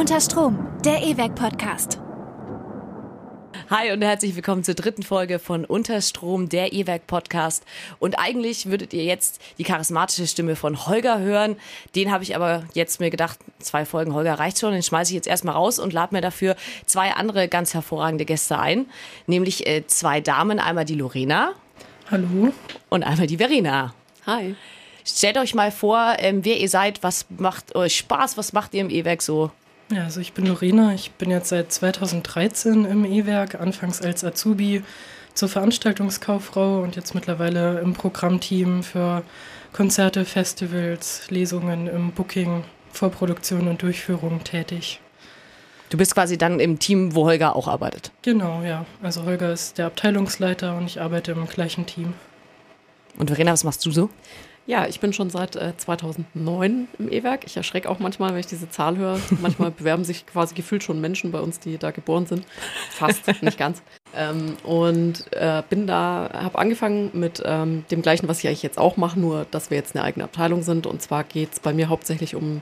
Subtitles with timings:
[0.00, 1.98] Unter Strom, der E-Werk Podcast.
[3.68, 7.64] Hi und herzlich willkommen zur dritten Folge von Unterstrom, der E-Werk Podcast.
[7.98, 11.56] Und eigentlich würdet ihr jetzt die charismatische Stimme von Holger hören.
[11.94, 14.72] Den habe ich aber jetzt mir gedacht, zwei Folgen Holger reicht schon.
[14.72, 18.58] Den schmeiße ich jetzt erstmal raus und lade mir dafür zwei andere ganz hervorragende Gäste
[18.58, 18.86] ein.
[19.26, 20.60] Nämlich äh, zwei Damen.
[20.60, 21.52] Einmal die Lorena.
[22.10, 22.54] Hallo.
[22.88, 23.92] Und einmal die Verena.
[24.24, 24.54] Hi.
[25.04, 28.80] Stellt euch mal vor, ähm, wer ihr seid, was macht euch Spaß, was macht ihr
[28.80, 29.50] im E-Werk so?
[29.92, 34.84] Ja, also ich bin Lorena, ich bin jetzt seit 2013 im E-Werk, anfangs als Azubi
[35.34, 39.24] zur Veranstaltungskauffrau und jetzt mittlerweile im Programmteam für
[39.72, 42.62] Konzerte, Festivals, Lesungen im Booking,
[42.92, 45.00] Vorproduktion und Durchführung tätig.
[45.88, 48.12] Du bist quasi dann im Team, wo Holger auch arbeitet.
[48.22, 48.86] Genau, ja.
[49.02, 52.14] Also Holger ist der Abteilungsleiter und ich arbeite im gleichen Team.
[53.18, 54.08] Und Verena, was machst du so?
[54.66, 57.44] Ja, ich bin schon seit äh, 2009 im E-Werk.
[57.44, 59.18] Ich erschrecke auch manchmal, wenn ich diese Zahl höre.
[59.40, 62.44] Manchmal bewerben sich quasi gefühlt schon Menschen bei uns, die da geboren sind.
[62.90, 63.82] Fast, nicht ganz.
[64.12, 68.76] Ähm, und äh, bin da, habe angefangen mit ähm, dem gleichen, was ich eigentlich jetzt
[68.76, 70.88] auch mache, nur dass wir jetzt eine eigene Abteilung sind.
[70.88, 72.60] Und zwar geht es bei mir hauptsächlich um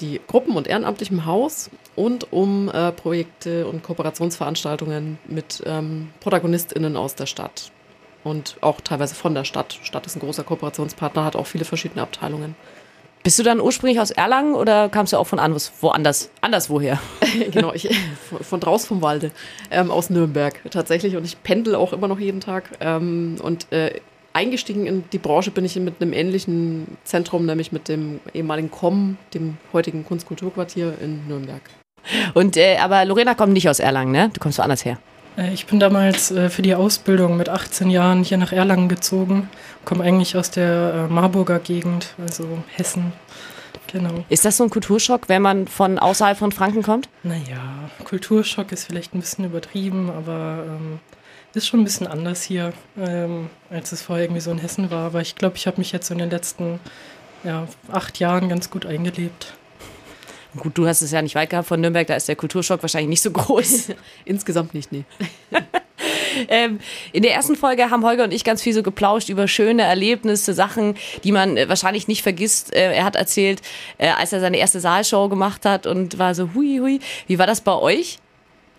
[0.00, 6.96] die Gruppen und Ehrenamtlich im Haus und um äh, Projekte und Kooperationsveranstaltungen mit ähm, ProtagonistInnen
[6.96, 7.72] aus der Stadt
[8.26, 9.78] und auch teilweise von der Stadt.
[9.82, 12.56] Stadt ist ein großer Kooperationspartner, hat auch viele verschiedene Abteilungen.
[13.22, 17.00] Bist du dann ursprünglich aus Erlangen oder kamst du auch von anders, woanders, anderswoher?
[17.50, 17.88] genau, ich
[18.28, 19.30] von, von draußen vom Walde,
[19.70, 21.16] ähm, aus Nürnberg tatsächlich.
[21.16, 22.70] Und ich pendel auch immer noch jeden Tag.
[22.80, 24.00] Ähm, und äh,
[24.32, 29.18] eingestiegen in die Branche bin ich mit einem ähnlichen Zentrum, nämlich mit dem ehemaligen KOM,
[29.34, 31.62] dem heutigen Kunstkulturquartier in Nürnberg.
[32.34, 34.30] Und äh, aber Lorena kommt nicht aus Erlangen, ne?
[34.32, 34.98] Du kommst woanders her.
[35.36, 39.48] Äh, ich bin damals äh, für die Ausbildung mit 18 Jahren hier nach Erlangen gezogen.
[39.84, 43.12] Komme eigentlich aus der äh, Marburger Gegend, also Hessen.
[43.92, 44.24] Genau.
[44.28, 47.08] Ist das so ein Kulturschock, wenn man von außerhalb von Franken kommt?
[47.22, 50.98] Naja, Kulturschock ist vielleicht ein bisschen übertrieben, aber ähm,
[51.54, 55.06] ist schon ein bisschen anders hier, ähm, als es vorher irgendwie so in Hessen war.
[55.06, 56.80] Aber ich glaube, ich habe mich jetzt so in den letzten
[57.44, 59.54] ja, acht Jahren ganz gut eingelebt.
[60.56, 63.08] Gut, du hast es ja nicht weit gehabt von Nürnberg, da ist der Kulturschock wahrscheinlich
[63.08, 63.88] nicht so groß.
[64.24, 65.04] Insgesamt nicht, nee.
[66.48, 66.78] ähm,
[67.12, 70.54] in der ersten Folge haben Holger und ich ganz viel so geplauscht über schöne Erlebnisse,
[70.54, 70.94] Sachen,
[71.24, 72.74] die man äh, wahrscheinlich nicht vergisst.
[72.74, 73.60] Äh, er hat erzählt,
[73.98, 77.00] äh, als er seine erste Saalshow gemacht hat und war so hui hui.
[77.26, 78.18] Wie war das bei euch?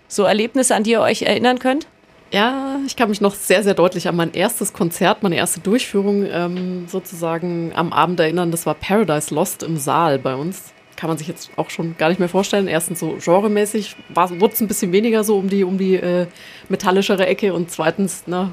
[0.07, 1.87] So Erlebnisse, an die ihr euch erinnern könnt?
[2.31, 6.25] Ja, ich kann mich noch sehr, sehr deutlich an mein erstes Konzert, meine erste Durchführung
[6.29, 8.51] ähm, sozusagen am Abend erinnern.
[8.51, 12.09] Das war Paradise Lost im Saal bei uns kann man sich jetzt auch schon gar
[12.09, 12.67] nicht mehr vorstellen.
[12.67, 16.27] Erstens so genremäßig wurde es ein bisschen weniger so um die, um die äh,
[16.67, 18.51] metallischere Ecke und zweitens ne,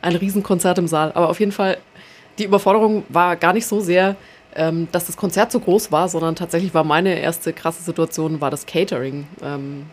[0.00, 1.12] ein Riesenkonzert im Saal.
[1.12, 1.78] Aber auf jeden Fall,
[2.38, 4.16] die Überforderung war gar nicht so sehr,
[4.54, 8.50] ähm, dass das Konzert so groß war, sondern tatsächlich war meine erste krasse Situation, war
[8.50, 9.26] das Catering.
[9.42, 9.86] Ähm,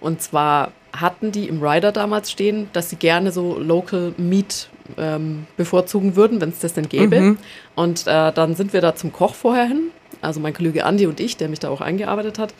[0.00, 4.68] und zwar hatten die im Rider damals stehen, dass sie gerne so Local Meat
[4.98, 7.20] ähm, bevorzugen würden, wenn es das denn gäbe.
[7.20, 7.38] Mhm.
[7.74, 9.90] Und äh, dann sind wir da zum Koch vorher hin
[10.26, 12.52] also mein Kollege Andi und ich, der mich da auch eingearbeitet hat,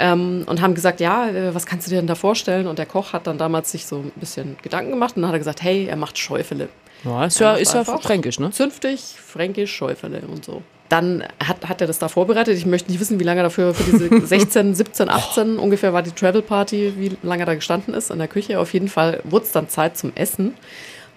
[0.00, 2.66] ähm, und haben gesagt, ja, äh, was kannst du dir denn da vorstellen?
[2.66, 5.36] Und der Koch hat dann damals sich so ein bisschen Gedanken gemacht und dann hat
[5.36, 6.68] er gesagt, hey, er macht Schäufele.
[7.04, 8.50] Ja, ist ja, ist ja fränkisch, ne?
[8.50, 10.62] Zünftig, fränkisch, Schäufele und so.
[10.88, 12.56] Dann hat, hat er das da vorbereitet.
[12.56, 15.62] Ich möchte nicht wissen, wie lange dafür für diese 16, 17, 18 oh.
[15.62, 18.58] ungefähr war die Travel Party, wie lange er da gestanden ist in der Küche.
[18.58, 20.54] Auf jeden Fall wurde es dann Zeit zum Essen.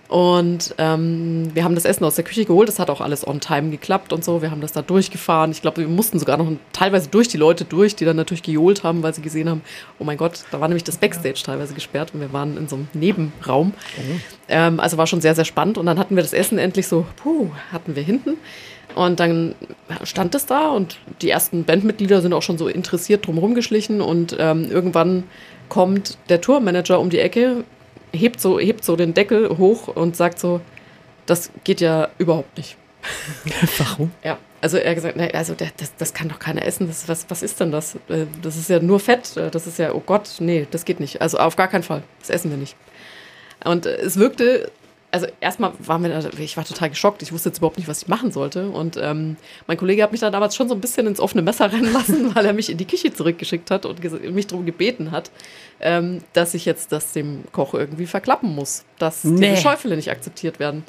[0.10, 2.68] Und ähm, wir haben das Essen aus der Küche geholt.
[2.68, 4.42] Das hat auch alles on time geklappt und so.
[4.42, 5.52] Wir haben das da durchgefahren.
[5.52, 8.84] Ich glaube, wir mussten sogar noch teilweise durch die Leute durch, die dann natürlich gejohlt
[8.84, 9.62] haben, weil sie gesehen haben,
[10.00, 12.76] oh mein Gott, da war nämlich das Backstage teilweise gesperrt und wir waren in so
[12.76, 13.68] einem Nebenraum.
[13.68, 14.22] Mhm.
[14.50, 15.78] Ähm, also war schon sehr, sehr spannend.
[15.78, 18.38] Und dann hatten wir das Essen endlich so, puh, hatten wir hinten.
[18.96, 19.56] Und dann
[20.04, 24.36] stand es da und die ersten Bandmitglieder sind auch schon so interessiert drumherum geschlichen und
[24.40, 25.24] ähm, irgendwann
[25.70, 27.64] kommt der Tourmanager um die Ecke,
[28.14, 30.62] hebt so, hebt so den Deckel hoch und sagt so,
[31.26, 32.78] das geht ja überhaupt nicht.
[33.78, 34.12] Warum?
[34.24, 36.88] Ja, also er hat gesagt, nee, also das, das kann doch keiner essen.
[36.88, 37.96] Das, was, was ist denn das?
[38.08, 39.36] Äh, das ist ja nur Fett.
[39.36, 41.22] Äh, das ist ja, oh Gott, nee, das geht nicht.
[41.22, 42.04] Also auf gar keinen Fall.
[42.20, 42.76] Das essen wir nicht.
[43.66, 44.72] Und es wirkte
[45.14, 47.22] also erstmal war mir, ich war total geschockt.
[47.22, 48.70] Ich wusste jetzt überhaupt nicht, was ich machen sollte.
[48.70, 49.38] Und ähm,
[49.68, 52.34] mein Kollege hat mich da damals schon so ein bisschen ins offene Messer rennen lassen,
[52.34, 55.30] weil er mich in die Küche zurückgeschickt hat und mich darum gebeten hat,
[55.82, 59.52] ähm, dass ich jetzt das dem Koch irgendwie verklappen muss, dass nee.
[59.52, 60.84] diese Schäufele nicht akzeptiert werden.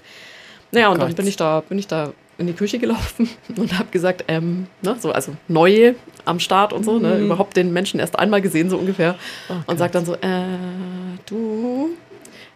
[0.72, 1.08] Naja, und Gott.
[1.08, 3.28] dann bin ich da, bin ich da in die Küche gelaufen
[3.58, 7.26] und habe gesagt, ähm, ne, so, also neue am Start und so, ne, mhm.
[7.26, 9.16] überhaupt den Menschen erst einmal gesehen, so ungefähr.
[9.50, 10.46] Oh und sagt dann so, äh,
[11.26, 11.90] du,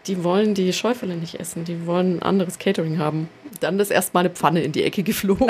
[0.08, 3.28] die wollen die Schäufele nicht essen, die wollen ein anderes Catering haben.
[3.60, 5.48] dann ist erstmal eine Pfanne in die Ecke geflogen.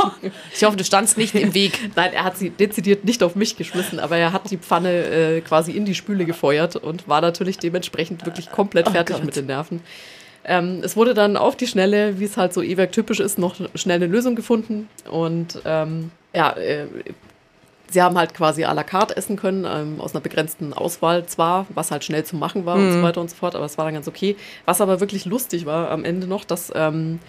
[0.54, 1.78] ich hoffe, du standst nicht im Weg.
[1.96, 5.40] Nein, er hat sie dezidiert nicht auf mich geschmissen, aber er hat die Pfanne äh,
[5.42, 9.36] quasi in die Spüle gefeuert und war natürlich dementsprechend wirklich komplett oh fertig oh mit
[9.36, 9.80] den Nerven.
[10.44, 13.54] Ähm, es wurde dann auf die Schnelle, wie es halt so E-Werk typisch ist, noch
[13.74, 14.88] schnell eine Lösung gefunden.
[15.08, 16.86] Und ähm, ja, äh,
[17.92, 21.66] sie haben halt quasi à la carte essen können, ähm, aus einer begrenzten Auswahl zwar,
[21.74, 22.86] was halt schnell zu machen war mhm.
[22.86, 23.02] und so mhm.
[23.02, 24.36] weiter und so fort, aber es war dann ganz okay.
[24.64, 27.20] Was aber wirklich lustig war am Ende noch, dass ähm,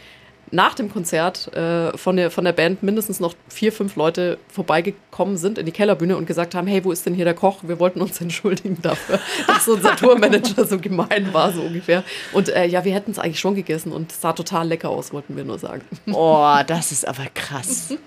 [0.54, 5.36] nach dem Konzert äh, von, der, von der Band mindestens noch vier, fünf Leute vorbeigekommen
[5.36, 7.60] sind in die Kellerbühne und gesagt haben, hey, wo ist denn hier der Koch?
[7.64, 12.04] Wir wollten uns entschuldigen dafür, dass unser Tourmanager so gemein war, so ungefähr.
[12.34, 15.12] Und äh, ja, wir hätten es eigentlich schon gegessen und es sah total lecker aus,
[15.12, 15.82] wollten wir nur sagen.
[16.12, 17.96] Oh, das ist aber krass.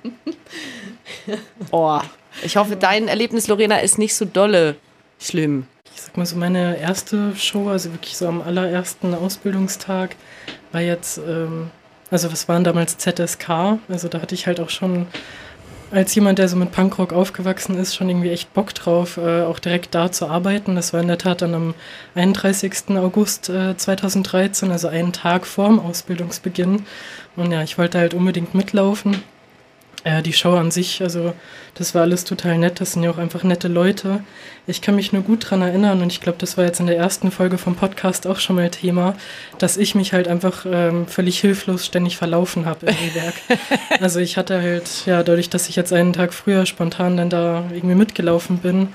[1.70, 2.00] Oh,
[2.43, 4.77] ich hoffe, dein Erlebnis, Lorena, ist nicht so dolle
[5.21, 5.67] schlimm.
[5.94, 10.15] Ich sag mal so, meine erste Show, also wirklich so am allerersten Ausbildungstag,
[10.73, 11.71] war jetzt ähm,
[12.11, 13.79] also was waren damals ZSK?
[13.88, 15.06] Also da hatte ich halt auch schon
[15.91, 19.61] als jemand, der so mit Punkrock aufgewachsen ist, schon irgendwie echt Bock drauf, äh, auch
[19.61, 20.75] direkt da zu arbeiten.
[20.75, 21.75] Das war in der Tat dann am
[22.17, 22.97] 31.
[22.97, 26.87] August äh, 2013, also einen Tag vorm Ausbildungsbeginn.
[27.37, 29.23] Und ja, ich wollte halt unbedingt mitlaufen.
[30.06, 31.35] Ja, die Show an sich, also
[31.75, 32.81] das war alles total nett.
[32.81, 34.20] Das sind ja auch einfach nette Leute.
[34.69, 36.97] Ich kann mich nur gut dran erinnern und ich glaube, das war jetzt in der
[36.97, 39.17] ersten Folge vom Podcast auch schon mal Thema,
[39.58, 43.35] dass ich mich halt einfach ähm, völlig hilflos ständig verlaufen habe im E-Werk.
[44.00, 47.64] also ich hatte halt, ja, dadurch, dass ich jetzt einen Tag früher spontan dann da
[47.75, 48.91] irgendwie mitgelaufen bin,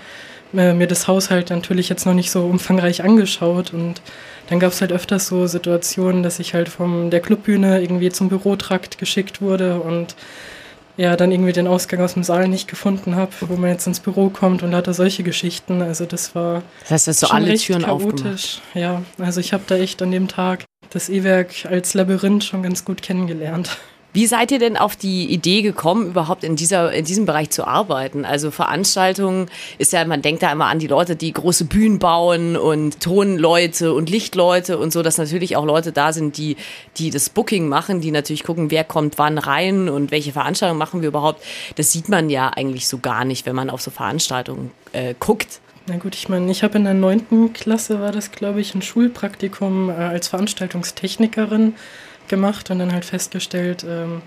[0.53, 4.01] äh, mir das Haus halt natürlich jetzt noch nicht so umfangreich angeschaut und
[4.47, 8.29] dann gab es halt öfters so Situationen, dass ich halt von der Clubbühne irgendwie zum
[8.29, 10.15] Bürotrakt geschickt wurde und
[11.01, 13.99] ja, dann irgendwie den Ausgang aus dem Saal nicht gefunden habe, wo man jetzt ins
[13.99, 15.81] Büro kommt und lauter solche Geschichten.
[15.81, 18.61] Also das war das heißt, dass so alle Türen chaotisch.
[18.75, 22.85] Ja, also ich habe da echt an dem Tag das E-Werk als Labyrinth schon ganz
[22.85, 23.79] gut kennengelernt.
[24.13, 27.65] Wie seid ihr denn auf die Idee gekommen, überhaupt in, dieser, in diesem Bereich zu
[27.65, 28.25] arbeiten?
[28.25, 32.57] Also Veranstaltungen ist ja, man denkt da immer an die Leute, die große Bühnen bauen
[32.57, 36.57] und Tonleute und Lichtleute und so, dass natürlich auch Leute da sind, die,
[36.97, 41.01] die das Booking machen, die natürlich gucken, wer kommt wann rein und welche Veranstaltungen machen
[41.01, 41.41] wir überhaupt.
[41.75, 45.61] Das sieht man ja eigentlich so gar nicht, wenn man auf so Veranstaltungen äh, guckt.
[45.87, 48.81] Na gut, ich meine, ich habe in der neunten Klasse, war das glaube ich, ein
[48.81, 51.75] Schulpraktikum äh, als Veranstaltungstechnikerin
[52.31, 54.23] gemacht und dann halt festgestellt, ähm,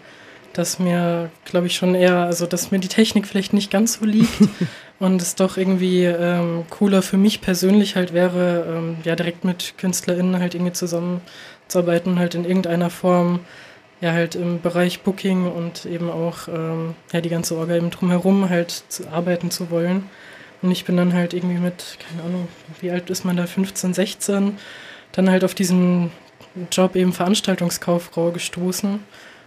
[0.53, 4.05] dass mir, glaube ich, schon eher, also dass mir die Technik vielleicht nicht ganz so
[4.05, 4.49] liegt
[5.01, 9.75] und es doch irgendwie ähm, cooler für mich persönlich halt wäre, ähm, ja, direkt mit
[9.79, 13.41] KünstlerInnen halt irgendwie zusammenzuarbeiten, halt in irgendeiner Form,
[14.01, 18.49] ja, halt im Bereich Booking und eben auch, ähm, ja, die ganze Orga eben drumherum
[18.49, 20.09] halt zu arbeiten zu wollen.
[20.63, 22.49] Und ich bin dann halt irgendwie mit, keine Ahnung,
[22.81, 24.57] wie alt ist man da, 15, 16,
[25.13, 26.11] dann halt auf diesen
[26.71, 29.01] Job eben Veranstaltungskauffrau gestoßen.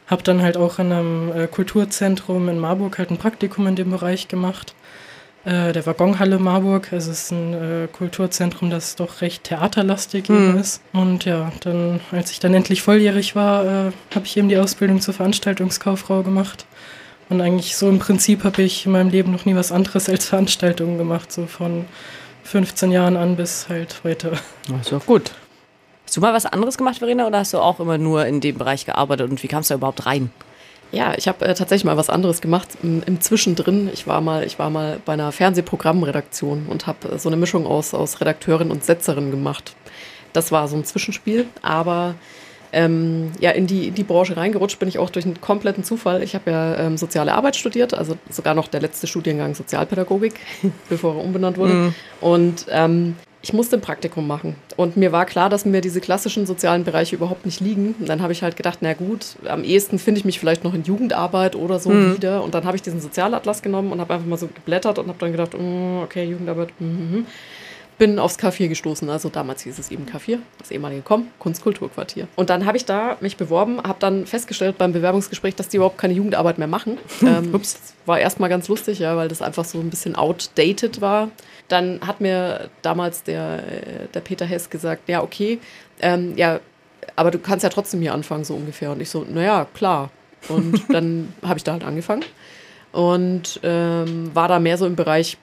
[0.07, 3.91] Habe dann halt auch in einem äh, Kulturzentrum in Marburg halt ein Praktikum in dem
[3.91, 4.73] Bereich gemacht.
[5.43, 10.57] Äh, der Waggonhalle Marburg, also es ist ein äh, Kulturzentrum, das doch recht theaterlastig mhm.
[10.57, 10.81] ist.
[10.93, 15.13] Und ja, dann, als ich dann endlich volljährig war, habe ich eben die Ausbildung zur
[15.13, 16.65] Veranstaltungskauffrau gemacht.
[17.29, 20.25] Und eigentlich so im Prinzip habe ich in meinem Leben noch nie was anderes als
[20.25, 21.85] Veranstaltungen gemacht, so von
[22.43, 24.31] 15 Jahren an bis halt heute.
[24.69, 25.31] Das ist auch gut.
[26.07, 28.57] Hast du mal was anderes gemacht, Verena, oder hast du auch immer nur in dem
[28.57, 30.31] Bereich gearbeitet und wie kamst du da überhaupt rein?
[30.93, 33.89] Ja, ich habe äh, tatsächlich mal was anderes gemacht im, im, Zwischendrin.
[33.91, 37.67] Ich war mal, ich war mal bei einer Fernsehprogrammredaktion und habe äh, so eine Mischung
[37.67, 39.75] aus, aus Redakteurin und Setzerin gemacht.
[40.31, 42.15] Das war so ein Zwischenspiel, aber
[42.71, 46.23] ähm, ja, in die, in die Branche reingerutscht bin ich auch durch einen kompletten Zufall.
[46.23, 50.35] Ich habe ja ähm, soziale Arbeit studiert, also sogar noch der letzte Studiengang Sozialpädagogik,
[50.89, 51.73] bevor er umbenannt wurde.
[51.73, 51.95] Mhm.
[52.21, 54.57] Und ähm, ich musste ein Praktikum machen.
[54.75, 57.95] Und mir war klar, dass mir diese klassischen sozialen Bereiche überhaupt nicht liegen.
[57.97, 60.73] Und dann habe ich halt gedacht, na gut, am ehesten finde ich mich vielleicht noch
[60.73, 62.13] in Jugendarbeit oder so mhm.
[62.13, 62.43] wieder.
[62.43, 65.17] Und dann habe ich diesen Sozialatlas genommen und habe einfach mal so geblättert und habe
[65.19, 67.19] dann gedacht, oh, okay, Jugendarbeit, mm,
[67.97, 69.09] bin aufs K4 gestoßen.
[69.09, 72.27] Also damals hieß es eben K4, das ehemalige KOM, Kunstkulturquartier.
[72.35, 75.97] Und dann habe ich da mich beworben, habe dann festgestellt beim Bewerbungsgespräch, dass die überhaupt
[75.97, 76.97] keine Jugendarbeit mehr machen.
[77.21, 77.79] ähm, Ups.
[78.05, 81.29] War erstmal ganz lustig, ja, weil das einfach so ein bisschen outdated war.
[81.67, 83.61] Dann hat mir damals der,
[84.13, 85.59] der Peter Hess gesagt, ja, okay,
[85.99, 86.59] ähm, ja,
[87.15, 88.91] aber du kannst ja trotzdem hier anfangen, so ungefähr.
[88.91, 90.09] Und ich so, naja, klar.
[90.47, 92.23] Und dann habe ich da halt angefangen
[92.91, 95.37] und ähm, war da mehr so im Bereich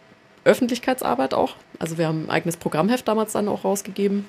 [0.45, 1.57] Öffentlichkeitsarbeit auch.
[1.79, 4.27] Also wir haben ein eigenes Programmheft damals dann auch rausgegeben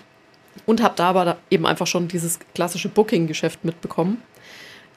[0.66, 4.22] und habe da aber eben einfach schon dieses klassische Booking-Geschäft mitbekommen.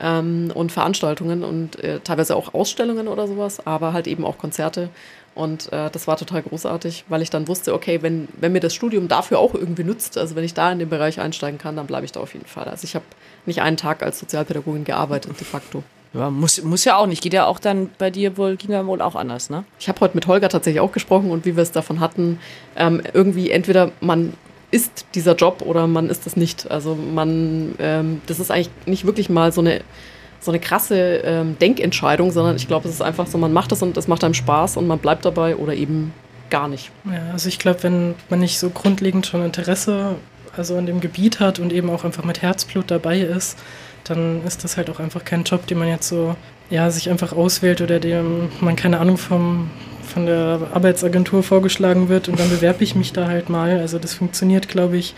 [0.00, 4.90] ähm, und Veranstaltungen und äh, teilweise auch Ausstellungen oder sowas, aber halt eben auch Konzerte.
[5.34, 8.74] Und äh, das war total großartig, weil ich dann wusste, okay, wenn, wenn mir das
[8.74, 11.86] Studium dafür auch irgendwie nützt, also wenn ich da in den Bereich einsteigen kann, dann
[11.86, 12.64] bleibe ich da auf jeden Fall.
[12.64, 13.04] Also ich habe
[13.46, 15.84] nicht einen Tag als Sozialpädagogin gearbeitet, de facto.
[16.14, 17.22] Ja, muss, muss ja auch nicht.
[17.22, 19.64] Geht ja auch dann bei dir wohl, ging ja wohl auch anders, ne?
[19.78, 22.40] Ich habe heute mit Holger tatsächlich auch gesprochen und wie wir es davon hatten,
[22.76, 24.32] ähm, irgendwie entweder man
[24.70, 26.70] ist dieser Job oder man ist es nicht.
[26.70, 29.80] Also man, ähm, das ist eigentlich nicht wirklich mal so eine
[30.40, 33.82] so eine krasse ähm, Denkentscheidung, sondern ich glaube, es ist einfach so, man macht das
[33.82, 36.12] und es macht einem Spaß und man bleibt dabei oder eben
[36.48, 36.90] gar nicht.
[37.04, 40.14] Ja, also ich glaube, wenn man nicht so grundlegend schon Interesse
[40.56, 43.58] also an dem Gebiet hat und eben auch einfach mit Herzblut dabei ist,
[44.10, 46.36] dann ist das halt auch einfach kein Job, den man jetzt so
[46.70, 49.70] ja, sich einfach auswählt oder dem man keine Ahnung vom,
[50.02, 53.78] von der Arbeitsagentur vorgeschlagen wird und dann bewerbe ich mich da halt mal.
[53.78, 55.14] Also das funktioniert, glaube ich,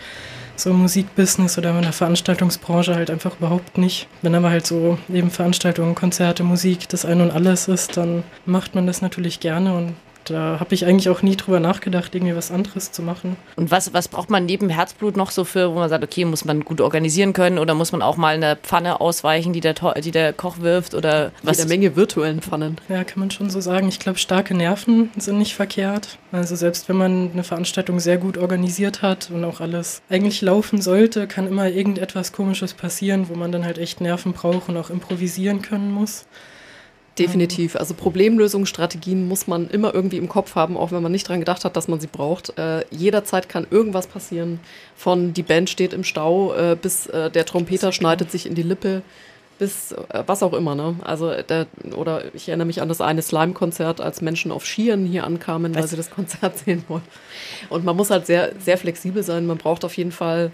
[0.55, 4.07] so im Musikbusiness oder in der Veranstaltungsbranche halt einfach überhaupt nicht.
[4.21, 8.75] Wenn aber halt so eben Veranstaltungen, Konzerte, Musik das ein und alles ist, dann macht
[8.75, 12.51] man das natürlich gerne und da habe ich eigentlich auch nie drüber nachgedacht, irgendwie was
[12.51, 13.37] anderes zu machen.
[13.55, 16.45] Und was, was braucht man neben Herzblut noch so für, wo man sagt, okay, muss
[16.45, 19.73] man gut organisieren können oder muss man auch mal eine Pfanne ausweichen, die der,
[20.03, 21.57] die der Koch wirft oder was?
[21.57, 22.77] Jede Menge virtuellen Pfannen.
[22.89, 23.87] Ja, kann man schon so sagen.
[23.87, 26.17] Ich glaube, starke Nerven sind nicht verkehrt.
[26.31, 30.81] Also selbst wenn man eine Veranstaltung sehr gut organisiert hat und auch alles eigentlich laufen
[30.81, 34.89] sollte, kann immer irgendetwas Komisches passieren, wo man dann halt echt Nerven braucht und auch
[34.89, 36.25] improvisieren können muss.
[37.19, 37.75] Definitiv.
[37.75, 41.65] Also Problemlösungsstrategien muss man immer irgendwie im Kopf haben, auch wenn man nicht dran gedacht
[41.65, 42.57] hat, dass man sie braucht.
[42.57, 44.59] Äh, jederzeit kann irgendwas passieren.
[44.95, 48.63] Von die Band steht im Stau äh, bis äh, der Trompeter schneidet sich in die
[48.63, 49.01] Lippe
[49.61, 50.73] bis äh, was auch immer.
[50.73, 50.95] Ne?
[51.03, 55.23] Also der, oder ich erinnere mich an das eine Slime-Konzert, als Menschen auf Skiern hier
[55.23, 55.81] ankamen, was?
[55.81, 57.03] weil sie das Konzert sehen wollen.
[57.69, 59.45] Und man muss halt sehr, sehr flexibel sein.
[59.45, 60.51] Man braucht auf jeden Fall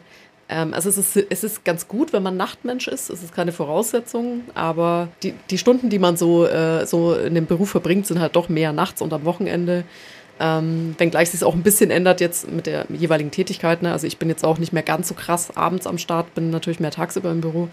[0.49, 3.09] ähm, also es ist, es ist ganz gut, wenn man Nachtmensch ist.
[3.09, 7.45] Es ist keine Voraussetzung, aber die, die Stunden, die man so, äh, so in dem
[7.45, 9.83] Beruf verbringt, sind halt doch mehr nachts und am Wochenende.
[10.39, 13.81] Ähm, wenngleich sich es auch ein bisschen ändert jetzt mit der jeweiligen Tätigkeit.
[13.81, 13.91] Ne?
[13.91, 16.79] Also ich bin jetzt auch nicht mehr ganz so krass abends am Start, bin natürlich
[16.79, 17.69] mehr tagsüber im Büro.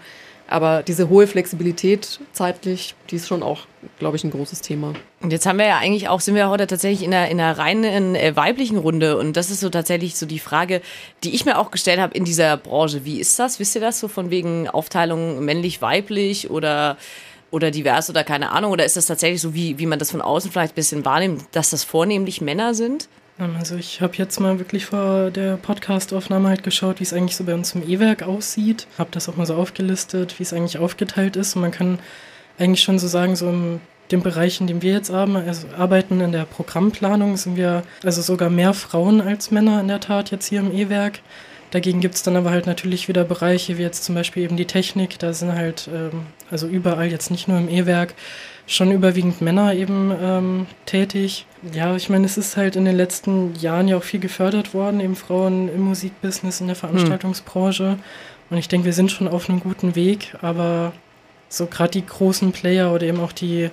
[0.47, 3.61] Aber diese hohe Flexibilität zeitlich, die ist schon auch,
[3.97, 4.93] glaube ich, ein großes Thema.
[5.21, 7.57] Und jetzt haben wir ja eigentlich auch, sind wir heute tatsächlich in einer, in einer
[7.57, 9.17] reinen äh, weiblichen Runde.
[9.17, 10.81] Und das ist so tatsächlich so die Frage,
[11.23, 13.05] die ich mir auch gestellt habe in dieser Branche.
[13.05, 13.59] Wie ist das?
[13.59, 16.97] Wisst ihr das so von wegen Aufteilung männlich-weiblich oder
[17.51, 18.71] oder divers oder keine Ahnung?
[18.71, 21.43] Oder ist das tatsächlich so, wie, wie man das von außen vielleicht ein bisschen wahrnimmt,
[21.53, 23.07] dass das vornehmlich Männer sind?
[23.37, 27.43] Also ich habe jetzt mal wirklich vor der Podcastaufnahme halt geschaut, wie es eigentlich so
[27.43, 28.87] bei uns im E-Werk aussieht.
[28.97, 31.55] Habe das auch mal so aufgelistet, wie es eigentlich aufgeteilt ist.
[31.55, 31.99] Und man kann
[32.57, 36.31] eigentlich schon so sagen, so in dem Bereich, in dem wir jetzt also arbeiten, in
[36.31, 40.61] der Programmplanung, sind wir also sogar mehr Frauen als Männer in der Tat jetzt hier
[40.61, 41.19] im E-Werk.
[41.71, 44.67] Dagegen gibt es dann aber halt natürlich wieder Bereiche, wie jetzt zum Beispiel eben die
[44.67, 45.19] Technik.
[45.19, 48.13] Da sind halt, ähm, also überall, jetzt nicht nur im E-Werk,
[48.67, 51.45] schon überwiegend Männer eben ähm, tätig.
[51.73, 54.99] Ja, ich meine, es ist halt in den letzten Jahren ja auch viel gefördert worden,
[54.99, 57.91] eben Frauen im Musikbusiness, in der Veranstaltungsbranche.
[57.91, 57.99] Hm.
[58.49, 60.93] Und ich denke, wir sind schon auf einem guten Weg, aber
[61.49, 63.69] so gerade die großen Player oder eben auch die,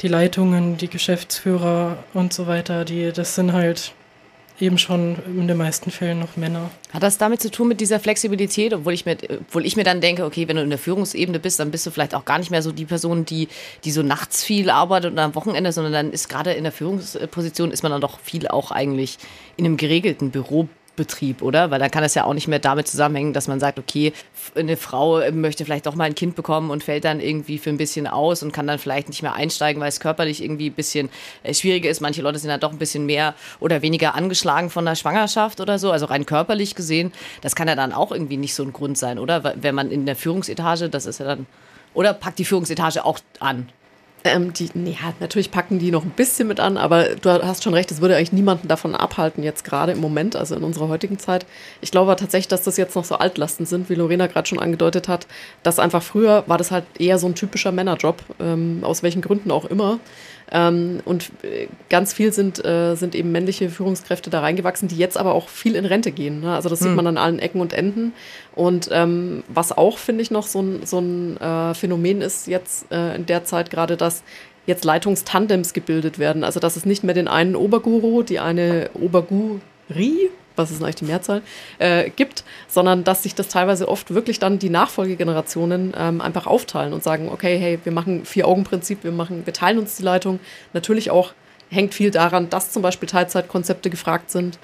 [0.00, 3.92] die Leitungen, die Geschäftsführer und so weiter, die, das sind halt
[4.60, 6.70] eben schon in den meisten Fällen noch Männer.
[6.92, 9.16] Hat das damit zu tun mit dieser Flexibilität, obwohl ich mir,
[9.48, 11.90] obwohl ich mir dann denke, okay, wenn du in der Führungsebene bist, dann bist du
[11.90, 13.48] vielleicht auch gar nicht mehr so die Person, die,
[13.84, 17.70] die so nachts viel arbeitet und am Wochenende, sondern dann ist gerade in der Führungsposition
[17.70, 19.18] ist man dann doch viel auch eigentlich
[19.56, 21.70] in einem geregelten Büro Betrieb, oder?
[21.70, 24.12] Weil dann kann es ja auch nicht mehr damit zusammenhängen, dass man sagt, okay,
[24.54, 27.76] eine Frau möchte vielleicht doch mal ein Kind bekommen und fällt dann irgendwie für ein
[27.76, 31.08] bisschen aus und kann dann vielleicht nicht mehr einsteigen, weil es körperlich irgendwie ein bisschen
[31.42, 32.00] äh, schwieriger ist.
[32.00, 35.78] Manche Leute sind dann doch ein bisschen mehr oder weniger angeschlagen von der Schwangerschaft oder
[35.78, 37.12] so, also rein körperlich gesehen.
[37.40, 39.54] Das kann ja dann auch irgendwie nicht so ein Grund sein, oder?
[39.56, 41.46] Wenn man in der Führungsetage, das ist ja dann,
[41.94, 43.68] oder packt die Führungsetage auch an?
[44.24, 47.72] Ähm, die, ja, natürlich packen die noch ein bisschen mit an, aber du hast schon
[47.72, 51.18] recht, es würde eigentlich niemanden davon abhalten, jetzt gerade im Moment, also in unserer heutigen
[51.18, 51.46] Zeit.
[51.80, 55.08] Ich glaube tatsächlich, dass das jetzt noch so Altlasten sind, wie Lorena gerade schon angedeutet
[55.08, 55.26] hat,
[55.62, 59.50] dass einfach früher war das halt eher so ein typischer Männerjob, ähm, aus welchen Gründen
[59.50, 59.98] auch immer.
[60.52, 65.16] Ähm, und äh, ganz viel sind, äh, sind eben männliche Führungskräfte da reingewachsen, die jetzt
[65.16, 66.40] aber auch viel in Rente gehen.
[66.40, 66.52] Ne?
[66.52, 66.88] Also das hm.
[66.88, 68.12] sieht man an allen Ecken und Enden.
[68.60, 72.92] Und ähm, was auch, finde ich, noch so ein, so ein äh, Phänomen ist jetzt
[72.92, 74.22] äh, in der Zeit gerade, dass
[74.66, 76.44] jetzt Leitungstandems gebildet werden.
[76.44, 81.06] Also dass es nicht mehr den einen Oberguru, die eine Oberguri, was ist eigentlich die
[81.06, 81.40] Mehrzahl,
[81.78, 86.92] äh, gibt, sondern dass sich das teilweise oft wirklich dann die Nachfolgegenerationen ähm, einfach aufteilen
[86.92, 90.38] und sagen, okay, hey, wir machen Vier-Augen-Prinzip, wir wir teilen uns die Leitung.
[90.74, 91.32] Natürlich auch
[91.70, 94.58] hängt viel daran, dass zum Beispiel Teilzeitkonzepte gefragt sind.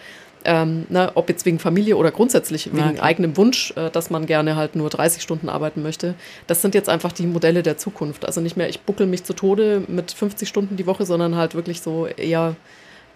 [0.46, 3.00] Ähm, ne, ob jetzt wegen Familie oder grundsätzlich wegen okay.
[3.00, 6.14] eigenem Wunsch, äh, dass man gerne halt nur 30 Stunden arbeiten möchte.
[6.46, 8.24] Das sind jetzt einfach die Modelle der Zukunft.
[8.24, 11.54] Also nicht mehr, ich buckel mich zu Tode mit 50 Stunden die Woche, sondern halt
[11.54, 12.56] wirklich so eher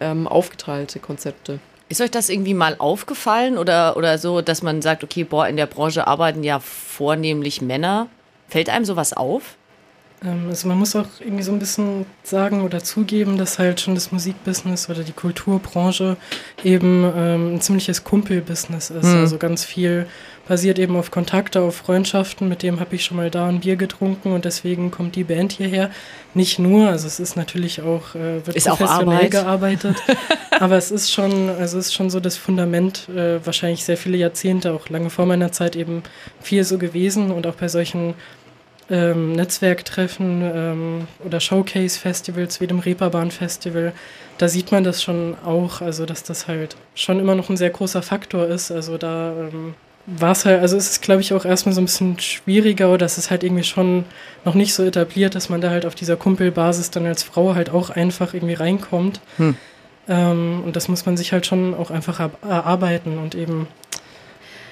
[0.01, 1.61] ähm, aufgeteilte Konzepte.
[1.89, 5.57] Ist euch das irgendwie mal aufgefallen oder, oder so, dass man sagt, okay, boah, in
[5.57, 8.09] der Branche arbeiten ja vornehmlich Männer?
[8.49, 9.57] Fällt einem sowas auf?
[10.25, 13.95] Ähm, also man muss auch irgendwie so ein bisschen sagen oder zugeben, dass halt schon
[13.95, 16.17] das Musikbusiness oder die Kulturbranche
[16.65, 19.05] eben ähm, ein ziemliches Kumpelbusiness ist.
[19.05, 19.21] Mhm.
[19.21, 20.07] Also ganz viel
[20.51, 22.49] basiert eben auf Kontakte, auf Freundschaften.
[22.49, 25.53] Mit dem habe ich schon mal da ein Bier getrunken und deswegen kommt die Band
[25.53, 25.91] hierher.
[26.35, 29.31] Nicht nur, also es ist natürlich auch, äh, wird Ist auch professionell Arbeit.
[29.31, 29.97] gearbeitet,
[30.59, 34.17] aber es ist schon, also es ist schon so das Fundament, äh, wahrscheinlich sehr viele
[34.17, 36.03] Jahrzehnte, auch lange vor meiner Zeit eben
[36.41, 38.15] viel so gewesen und auch bei solchen
[38.91, 43.93] ähm, Netzwerktreffen ähm, oder Showcase-Festivals wie dem Reeperbahn-Festival,
[44.39, 47.71] da sieht man das schon auch, also dass das halt schon immer noch ein sehr
[47.71, 48.71] großer Faktor ist.
[48.71, 49.75] Also da ähm,
[50.07, 53.07] war es halt, also es ist glaube ich auch erstmal so ein bisschen schwieriger oder
[53.07, 54.05] es ist halt irgendwie schon
[54.45, 57.71] noch nicht so etabliert, dass man da halt auf dieser Kumpelbasis dann als Frau halt
[57.71, 59.21] auch einfach irgendwie reinkommt.
[59.37, 59.57] Hm.
[60.09, 63.69] Ähm, und das muss man sich halt schon auch einfach erarbeiten und eben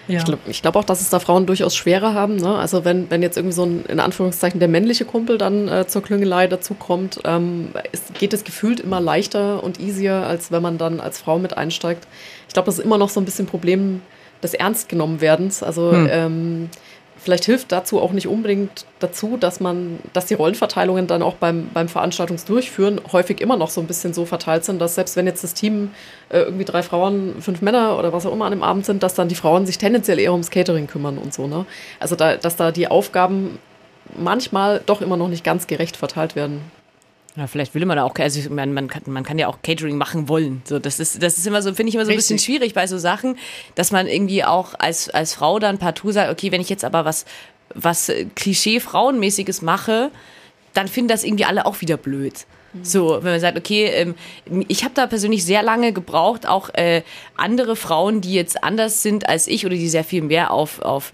[0.08, 0.18] ja.
[0.18, 2.36] Ich glaube ich glaub auch, dass es da Frauen durchaus schwerer haben.
[2.36, 2.54] Ne?
[2.54, 6.02] Also wenn, wenn jetzt irgendwie so ein, in Anführungszeichen, der männliche Kumpel dann äh, zur
[6.02, 11.00] Klüngelei dazukommt, ähm, ist, geht es gefühlt immer leichter und easier, als wenn man dann
[11.00, 12.06] als Frau mit einsteigt.
[12.48, 14.00] Ich glaube, das ist immer noch so ein bisschen Problem
[14.42, 15.62] des Ernstgenommenwerdens.
[15.62, 16.08] Also Hm.
[16.10, 16.70] ähm,
[17.18, 21.68] vielleicht hilft dazu auch nicht unbedingt dazu, dass man, dass die Rollenverteilungen dann auch beim,
[21.74, 25.44] beim Veranstaltungsdurchführen häufig immer noch so ein bisschen so verteilt sind, dass selbst wenn jetzt
[25.44, 25.90] das Team
[26.28, 29.14] äh, irgendwie drei Frauen, fünf Männer oder was auch immer an dem Abend sind, dass
[29.14, 31.46] dann die Frauen sich tendenziell eher ums Catering kümmern und so.
[31.46, 31.66] Ne?
[32.00, 33.58] Also da, dass da die Aufgaben
[34.16, 36.60] manchmal doch immer noch nicht ganz gerecht verteilt werden.
[37.38, 39.96] Ja, vielleicht will man da auch, also meine, man kann, man kann ja auch Catering
[39.96, 40.60] machen wollen.
[40.64, 42.88] So, das ist, das ist immer so, finde ich immer so ein bisschen schwierig bei
[42.88, 43.38] so Sachen,
[43.76, 47.04] dass man irgendwie auch als, als Frau dann partout sagt, okay, wenn ich jetzt aber
[47.04, 47.26] was,
[47.76, 50.10] was Klischee-Frauenmäßiges mache,
[50.74, 52.44] dann finden das irgendwie alle auch wieder blöd.
[52.82, 54.14] So, wenn man sagt, okay, ähm,
[54.68, 57.02] ich habe da persönlich sehr lange gebraucht, auch äh,
[57.36, 61.12] andere Frauen, die jetzt anders sind als ich oder die sehr viel mehr auf, auf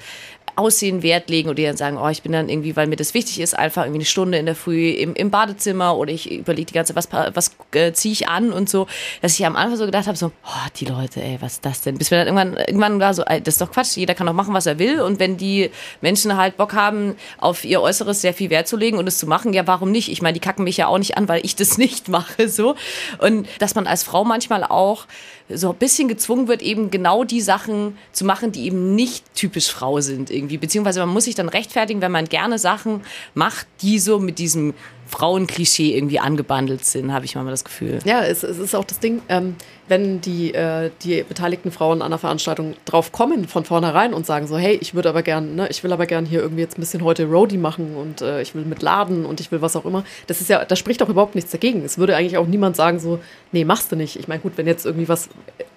[0.56, 3.14] Aussehen Wert legen oder die dann sagen, oh, ich bin dann irgendwie, weil mir das
[3.14, 6.66] wichtig ist, einfach irgendwie eine Stunde in der Früh im, im Badezimmer oder ich überlege
[6.66, 8.86] die ganze was, was äh, ziehe ich an und so,
[9.22, 11.80] dass ich am Anfang so gedacht habe, so, oh, die Leute, ey, was ist das
[11.82, 11.98] denn?
[11.98, 14.54] Bis wir dann irgendwann, irgendwann war so, das ist doch Quatsch, jeder kann doch machen,
[14.54, 18.50] was er will und wenn die Menschen halt Bock haben, auf ihr Äußeres sehr viel
[18.50, 20.10] Wert zu legen und es zu machen, ja, warum nicht?
[20.10, 22.76] Ich meine, die kacken mich ja auch nicht an, weil ich das nicht mache, so.
[23.18, 25.06] Und dass man als Frau manchmal auch
[25.48, 29.70] so ein bisschen gezwungen wird, eben genau die Sachen zu machen, die eben nicht typisch
[29.70, 30.43] Frau sind irgendwie.
[30.48, 33.02] Beziehungsweise man muss sich dann rechtfertigen, wenn man gerne Sachen
[33.34, 34.74] macht, die so mit diesem
[35.06, 37.98] Frauenklischee irgendwie angebandelt sind, habe ich manchmal das Gefühl.
[38.04, 39.56] Ja, es, es ist auch das Ding, ähm,
[39.88, 44.46] wenn die, äh, die beteiligten Frauen an der Veranstaltung drauf kommen von vornherein und sagen
[44.46, 46.80] so, hey, ich würde aber gern, ne, ich will aber gern hier irgendwie jetzt ein
[46.80, 49.84] bisschen heute Roadie machen und äh, ich will mit laden und ich will was auch
[49.84, 50.04] immer.
[50.26, 51.84] Das ist ja, da spricht auch überhaupt nichts dagegen.
[51.84, 53.18] Es würde eigentlich auch niemand sagen so,
[53.52, 54.16] nee, machst du nicht.
[54.18, 55.28] Ich meine, gut, wenn jetzt irgendwie was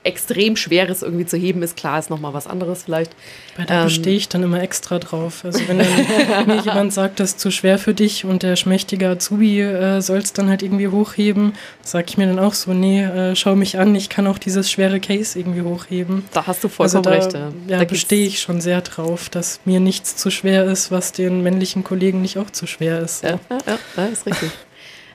[0.04, 3.12] extrem Schweres irgendwie zu heben ist, klar, ist nochmal was anderes vielleicht.
[3.58, 5.44] Bei da Ähm, bestehe ich dann immer extra drauf.
[5.44, 5.88] Also wenn dann
[6.48, 10.20] mir jemand sagt, das ist zu schwer für dich und der schmächtige Azubi äh, soll
[10.20, 13.78] es dann halt irgendwie hochheben, sage ich mir dann auch so, nee, äh, schau mich
[13.78, 16.24] an, ich kann auch dieses schwere Case irgendwie hochheben.
[16.34, 17.60] Da hast du vollkommen also da, recht.
[17.68, 21.12] Ja, ja, Da bestehe ich schon sehr drauf, dass mir nichts zu schwer ist, was
[21.12, 23.24] den männlichen Kollegen nicht auch zu schwer ist.
[23.24, 24.52] Ja, ja, ja, ja, ist richtig.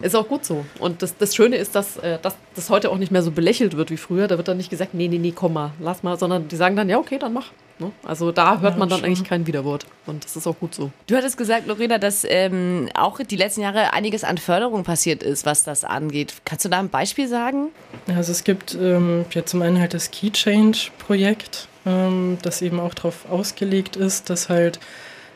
[0.02, 0.66] Ist auch gut so.
[0.80, 3.76] Und das, das Schöne ist, dass, äh, dass das heute auch nicht mehr so belächelt
[3.76, 4.26] wird wie früher.
[4.26, 6.74] Da wird dann nicht gesagt, nee, nee, nee, komm mal, lass mal, sondern die sagen
[6.74, 7.52] dann, ja, okay, dann mach.
[7.82, 7.92] Ne?
[8.04, 9.06] Also da hört Ja, man dann schon.
[9.08, 9.86] eigentlich kein Widerwort.
[10.06, 10.90] Und das ist auch gut so.
[11.06, 15.44] Du hattest gesagt, Lorena, dass ähm, auch die letzten Jahre einiges an Förderung passiert ist,
[15.46, 16.34] was das angeht.
[16.44, 17.68] Kannst du da ein Beispiel sagen?
[18.06, 22.62] Ja, Also es gibt ähm, ja zum einen halt das Key Change Projekt, ähm, das
[22.62, 24.78] eben auch darauf ausgelegt ist, dass halt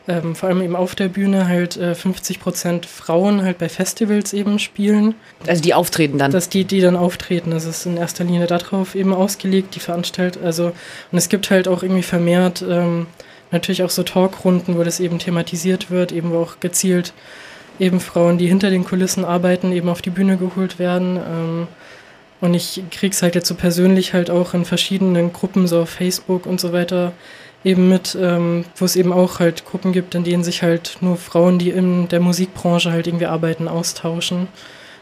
[0.07, 4.33] ähm, vor allem eben auf der Bühne halt äh, 50 Prozent Frauen halt bei Festivals
[4.33, 5.15] eben spielen,
[5.45, 6.31] Also die auftreten dann.
[6.31, 7.51] dass die, die dann auftreten.
[7.51, 10.43] Das ist in erster Linie darauf eben ausgelegt, die veranstaltet.
[10.43, 10.67] Also
[11.11, 13.07] und es gibt halt auch irgendwie vermehrt ähm,
[13.51, 17.13] natürlich auch so Talkrunden, wo das eben thematisiert wird, eben wo auch gezielt
[17.79, 21.17] eben Frauen, die hinter den Kulissen arbeiten, eben auf die Bühne geholt werden.
[21.17, 21.67] Ähm,
[22.39, 26.45] und ich krieg's halt jetzt so persönlich halt auch in verschiedenen Gruppen, so auf Facebook
[26.45, 27.13] und so weiter,
[27.63, 31.17] eben mit, ähm, wo es eben auch halt Gruppen gibt, in denen sich halt nur
[31.17, 34.47] Frauen, die in der Musikbranche halt irgendwie arbeiten, austauschen.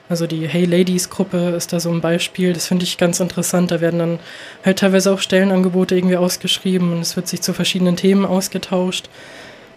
[0.07, 2.53] Also die Hey Ladies Gruppe ist da so ein Beispiel.
[2.53, 3.71] Das finde ich ganz interessant.
[3.71, 4.19] Da werden dann
[4.63, 9.09] halt teilweise auch Stellenangebote irgendwie ausgeschrieben und es wird sich zu verschiedenen Themen ausgetauscht.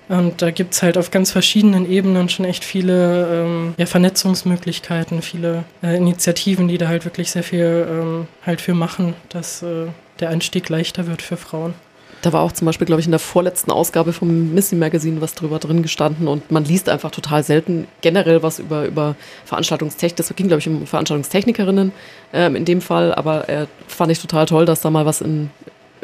[0.09, 5.65] Und da gibt's halt auf ganz verschiedenen Ebenen schon echt viele ähm, ja, Vernetzungsmöglichkeiten, viele
[5.83, 9.87] äh, Initiativen, die da halt wirklich sehr viel ähm, halt für machen, dass äh,
[10.21, 11.75] der Einstieg leichter wird für Frauen.
[12.23, 15.35] Da war auch zum Beispiel, glaube ich, in der vorletzten Ausgabe vom Missy Magazine was
[15.35, 20.17] drüber drin gestanden und man liest einfach total selten generell was über, über Veranstaltungstechnik.
[20.17, 21.93] Das ging, glaube ich, um Veranstaltungstechnikerinnen
[22.33, 25.51] ähm, in dem Fall, aber äh, fand ich total toll, dass da mal was in,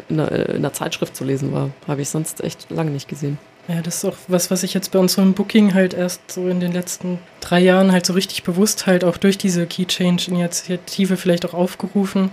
[0.07, 1.69] in, einer, in einer Zeitschrift zu lesen war.
[1.87, 3.37] Habe ich sonst echt lange nicht gesehen.
[3.67, 6.59] Ja, das ist auch was, was ich jetzt bei unserem Booking halt erst so in
[6.59, 11.17] den letzten drei Jahren halt so richtig bewusst halt auch durch diese Key Change Initiative
[11.17, 12.29] vielleicht auch aufgerufen,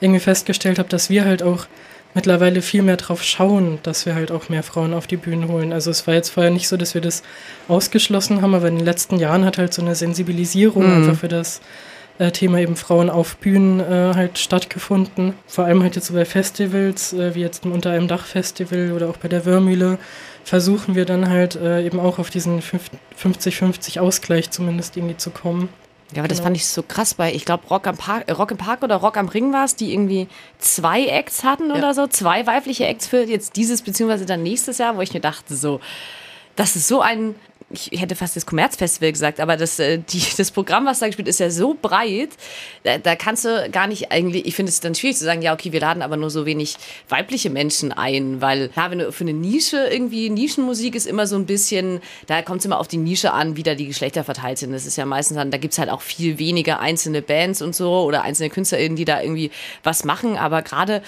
[0.00, 1.66] irgendwie festgestellt habe, dass wir halt auch
[2.16, 5.74] mittlerweile viel mehr drauf schauen, dass wir halt auch mehr Frauen auf die Bühnen holen.
[5.74, 7.22] Also es war jetzt vorher nicht so, dass wir das
[7.68, 10.94] ausgeschlossen haben, aber in den letzten Jahren hat halt so eine Sensibilisierung mhm.
[10.94, 11.60] einfach für das
[12.18, 15.34] äh, Thema eben Frauen auf Bühnen äh, halt stattgefunden.
[15.46, 18.92] Vor allem halt jetzt so bei Festivals, äh, wie jetzt im Unter einem Dach Festival
[18.92, 19.98] oder auch bei der Wörmühle,
[20.42, 25.68] versuchen wir dann halt äh, eben auch auf diesen 50-50 Ausgleich zumindest irgendwie zu kommen.
[26.12, 26.46] Ja, aber das genau.
[26.46, 28.96] fand ich so krass bei, ich glaube, Rock am Park, äh, Rock im Park oder
[28.96, 31.74] Rock am Ring war es, die irgendwie zwei Acts hatten ja.
[31.74, 35.20] oder so, zwei weibliche Acts für jetzt dieses beziehungsweise dann nächstes Jahr, wo ich mir
[35.20, 35.80] dachte so,
[36.54, 37.34] das ist so ein
[37.70, 41.28] ich hätte fast das Kommerzfestival gesagt, aber das, äh, die, das Programm, was da gespielt
[41.28, 42.30] ist, ja so breit,
[42.84, 45.52] da, da kannst du gar nicht eigentlich, ich finde es dann schwierig zu sagen, ja,
[45.52, 46.76] okay, wir laden aber nur so wenig
[47.08, 51.36] weibliche Menschen ein, weil, klar, wenn du für eine Nische irgendwie, Nischenmusik ist immer so
[51.36, 54.58] ein bisschen, da kommt es immer auf die Nische an, wie da die Geschlechter verteilt
[54.58, 54.72] sind.
[54.72, 57.74] Das ist ja meistens dann, da gibt es halt auch viel weniger einzelne Bands und
[57.74, 59.50] so oder einzelne KünstlerInnen, die da irgendwie
[59.82, 61.02] was machen, aber gerade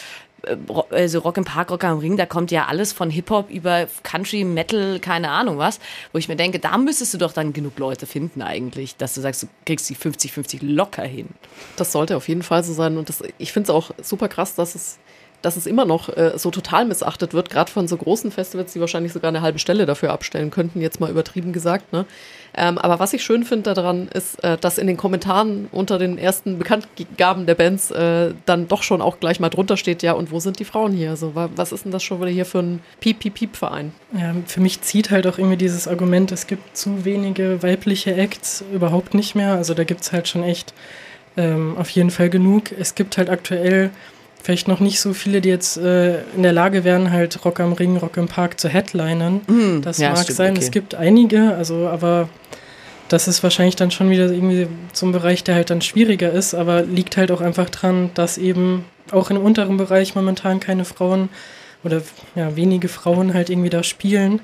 [0.91, 4.45] also Rock im Park, Rock am Ring, da kommt ja alles von Hip-Hop über Country,
[4.45, 5.81] Metal, keine Ahnung was,
[6.13, 9.21] wo ich mir denke, da müsstest du doch dann genug Leute finden eigentlich, dass du
[9.21, 11.29] sagst, du kriegst die 50-50 locker hin.
[11.77, 14.55] Das sollte auf jeden Fall so sein und das, ich finde es auch super krass,
[14.55, 14.99] dass es
[15.43, 18.81] dass es immer noch äh, so total missachtet wird, gerade von so großen Festivals, die
[18.81, 21.93] wahrscheinlich sogar eine halbe Stelle dafür abstellen könnten, jetzt mal übertrieben gesagt.
[21.93, 22.07] Ne?
[22.55, 26.19] Ähm, aber was ich schön finde daran, ist, äh, dass in den Kommentaren unter den
[26.19, 30.33] ersten Bekanntgaben der Bands äh, dann doch schon auch gleich mal drunter steht, ja, und
[30.33, 31.11] wo sind die Frauen hier?
[31.11, 33.93] Also, was ist denn das schon wieder hier für ein Piep-Piep-Piep-Verein?
[34.19, 38.65] Ja, für mich zieht halt auch irgendwie dieses Argument, es gibt zu wenige weibliche Acts
[38.73, 39.53] überhaupt nicht mehr.
[39.53, 40.75] Also da gibt es halt schon echt
[41.37, 42.73] ähm, auf jeden Fall genug.
[42.79, 43.91] Es gibt halt aktuell
[44.43, 47.73] vielleicht noch nicht so viele, die jetzt äh, in der Lage wären, halt Rock am
[47.73, 49.41] Ring, Rock im Park zu headlinen.
[49.47, 50.51] Mm, das ja, mag stimmt, sein.
[50.53, 50.63] Okay.
[50.63, 52.29] Es gibt einige, also aber
[53.09, 56.55] das ist wahrscheinlich dann schon wieder irgendwie so ein Bereich, der halt dann schwieriger ist,
[56.55, 61.31] aber liegt halt auch einfach dran, dass eben auch im unteren Bereich momentan keine Frauen
[61.85, 62.03] oder
[62.35, 64.41] ja, wenige Frauen halt irgendwie da spielen.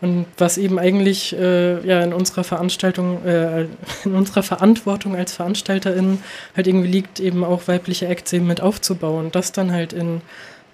[0.00, 3.62] Und was eben eigentlich äh, ja in unserer Veranstaltung, äh,
[4.04, 6.22] in unserer Verantwortung als VeranstalterInnen
[6.56, 9.30] halt irgendwie liegt, eben auch weibliche Acts eben mit aufzubauen.
[9.32, 10.20] Das dann halt in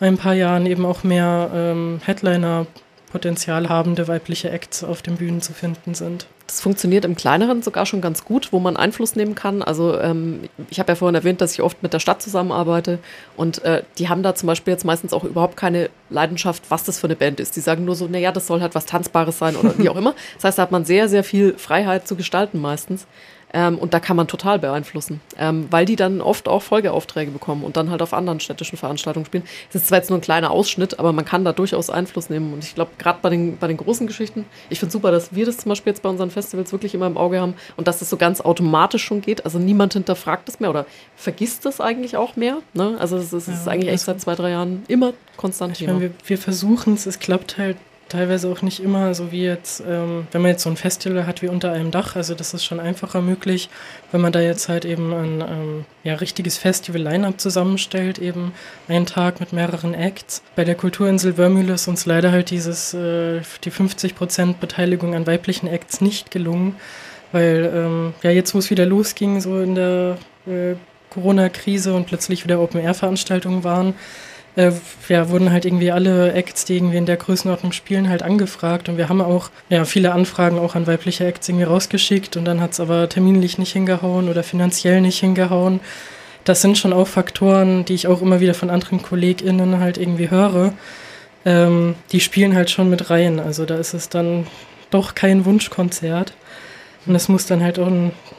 [0.01, 2.67] ein paar Jahren eben auch mehr ähm, Headliner
[3.13, 6.27] Potenzial habende weibliche Acts auf den Bühnen zu finden sind.
[6.47, 9.63] Das funktioniert im Kleineren sogar schon ganz gut, wo man Einfluss nehmen kann.
[9.63, 12.99] Also ähm, ich habe ja vorhin erwähnt, dass ich oft mit der Stadt zusammenarbeite
[13.37, 16.99] und äh, die haben da zum Beispiel jetzt meistens auch überhaupt keine Leidenschaft, was das
[16.99, 17.55] für eine Band ist.
[17.55, 20.15] Die sagen nur so, naja, das soll halt was Tanzbares sein oder wie auch immer.
[20.37, 23.07] Das heißt, da hat man sehr, sehr viel Freiheit zu gestalten meistens.
[23.53, 27.65] Ähm, und da kann man total beeinflussen, ähm, weil die dann oft auch Folgeaufträge bekommen
[27.65, 29.45] und dann halt auf anderen städtischen Veranstaltungen spielen.
[29.73, 32.53] Das ist zwar jetzt nur ein kleiner Ausschnitt, aber man kann da durchaus Einfluss nehmen.
[32.53, 35.47] Und ich glaube, gerade bei den, bei den großen Geschichten, ich finde super, dass wir
[35.47, 38.09] das zum Beispiel jetzt bei unseren Festivals wirklich immer im Auge haben und dass das
[38.11, 39.45] so ganz automatisch schon geht.
[39.45, 40.87] Also niemand hinterfragt das mehr oder
[41.17, 42.59] vergisst das eigentlich auch mehr.
[42.75, 42.97] Ne?
[42.99, 45.81] Also es ist, ja, eigentlich echt seit zwei, drei Jahren immer konstant.
[45.81, 47.77] Ich meine, wir, wir versuchen es, es klappt halt
[48.13, 51.43] teilweise auch nicht immer, so wie jetzt, ähm, wenn man jetzt so ein Festival hat
[51.43, 53.71] wie unter einem Dach, also das ist schon einfacher möglich,
[54.11, 58.53] wenn man da jetzt halt eben ein ähm, ja, richtiges Festival-Line-Up zusammenstellt, eben
[58.89, 60.43] einen Tag mit mehreren Acts.
[60.55, 65.67] Bei der Kulturinsel Wörmühle ist uns leider halt dieses, äh, die 50% Beteiligung an weiblichen
[65.67, 66.77] Acts nicht gelungen,
[67.33, 70.75] weil ähm, ja jetzt, wo es wieder losging, so in der äh,
[71.11, 73.95] Corona-Krise und plötzlich wieder Open-Air-Veranstaltungen waren,
[74.57, 74.73] äh,
[75.09, 78.89] ja, wurden halt irgendwie alle Acts, die irgendwie in der Größenordnung spielen, halt angefragt.
[78.89, 82.61] Und wir haben auch ja, viele Anfragen auch an weibliche Acts irgendwie rausgeschickt und dann
[82.61, 85.81] hat es aber terminlich nicht hingehauen oder finanziell nicht hingehauen.
[86.45, 90.31] Das sind schon auch Faktoren, die ich auch immer wieder von anderen KollegInnen halt irgendwie
[90.31, 90.73] höre.
[91.45, 93.41] Ähm, die spielen halt schon mit rein.
[93.41, 94.47] Also da ist es dann
[94.91, 96.35] doch kein Wunschkonzert.
[97.07, 97.91] Und es muss dann halt auch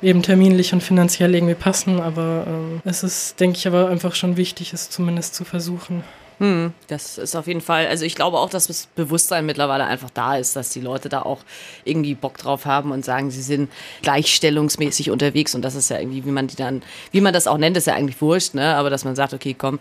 [0.02, 4.38] eben terminlich und finanziell irgendwie passen, aber ähm, es ist, denke ich, aber einfach schon
[4.38, 6.04] wichtig, es zumindest zu versuchen.
[6.40, 10.10] Hm, das ist auf jeden Fall, also ich glaube auch, dass das Bewusstsein mittlerweile einfach
[10.10, 11.40] da ist, dass die Leute da auch
[11.86, 13.72] irgendwie Bock drauf haben und sagen, sie sind
[14.02, 17.58] gleichstellungsmäßig unterwegs und das ist ja irgendwie, wie man die dann, wie man das auch
[17.58, 18.76] nennt, ist ja eigentlich wurscht, ne?
[18.76, 19.80] aber dass man sagt, okay, komm,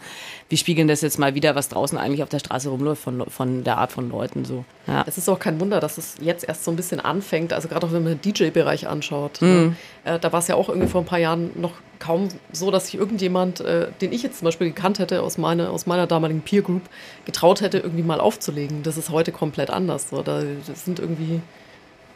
[0.52, 3.64] wir spiegeln das jetzt mal wieder, was draußen eigentlich auf der Straße rumläuft von, von
[3.64, 4.66] der Art von Leuten so.
[4.86, 5.02] Ja.
[5.06, 7.86] Es ist auch kein Wunder, dass es jetzt erst so ein bisschen anfängt, also gerade
[7.86, 9.40] auch wenn man den DJ-Bereich anschaut.
[9.40, 9.48] Mhm.
[9.48, 9.76] Ne?
[10.04, 12.88] Äh, da war es ja auch irgendwie vor ein paar Jahren noch kaum so, dass
[12.88, 16.42] sich irgendjemand, äh, den ich jetzt zum Beispiel gekannt hätte aus, meine, aus meiner damaligen
[16.42, 16.82] Peer Group,
[17.24, 18.82] getraut hätte, irgendwie mal aufzulegen.
[18.82, 20.10] Das ist heute komplett anders.
[20.10, 20.20] So.
[20.20, 21.40] Da das sind irgendwie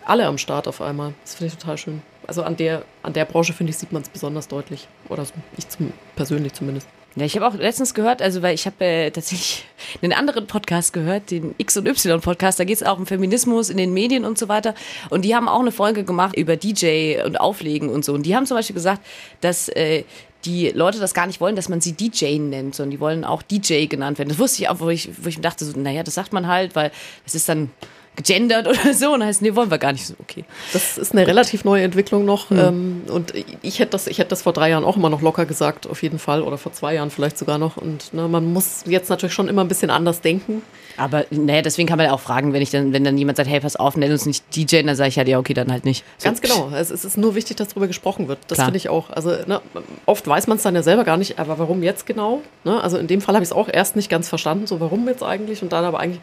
[0.04, 1.14] alle am Start auf einmal.
[1.24, 2.02] Das finde ich total schön.
[2.26, 4.88] Also an der, an der Branche, finde ich, sieht man es besonders deutlich.
[5.08, 5.24] Oder
[5.56, 6.86] ich zum, persönlich zumindest.
[7.16, 9.64] Ja, ich habe auch letztens gehört, also weil ich habe äh, tatsächlich
[10.02, 13.70] einen anderen Podcast gehört, den X und Y Podcast, da geht es auch um Feminismus
[13.70, 14.74] in den Medien und so weiter.
[15.08, 18.12] Und die haben auch eine Folge gemacht über DJ und Auflegen und so.
[18.12, 19.00] Und die haben zum Beispiel gesagt,
[19.40, 20.04] dass äh,
[20.44, 23.40] die Leute das gar nicht wollen, dass man sie DJ nennt, sondern die wollen auch
[23.40, 24.28] DJ genannt werden.
[24.28, 26.46] Das wusste ich auch, wo ich, wo ich mir dachte, so, naja, das sagt man
[26.46, 26.92] halt, weil
[27.24, 27.70] es ist dann
[28.16, 30.44] gegendert oder so und heißt, nee, wollen wir gar nicht so, okay.
[30.72, 32.58] Das ist eine relativ neue Entwicklung noch mhm.
[32.58, 35.46] ähm, und ich hätte, das, ich hätte das vor drei Jahren auch immer noch locker
[35.46, 38.84] gesagt, auf jeden Fall, oder vor zwei Jahren vielleicht sogar noch und ne, man muss
[38.86, 40.62] jetzt natürlich schon immer ein bisschen anders denken.
[40.96, 43.48] Aber naja, deswegen kann man ja auch fragen, wenn ich dann, wenn dann jemand sagt,
[43.48, 45.84] hey, pass auf, nenn uns nicht DJ, dann sage ich halt, ja, okay, dann halt
[45.84, 46.04] nicht.
[46.18, 46.24] So.
[46.28, 46.70] Ganz genau.
[46.74, 48.38] Es, es, ist nur wichtig, dass darüber gesprochen wird.
[48.48, 49.10] Das finde ich auch.
[49.10, 49.60] Also ne,
[50.06, 52.42] oft weiß man es dann ja selber gar nicht, aber warum jetzt genau?
[52.64, 52.82] Ne?
[52.82, 55.22] Also in dem Fall habe ich es auch erst nicht ganz verstanden, so warum jetzt
[55.22, 56.20] eigentlich und dann aber eigentlich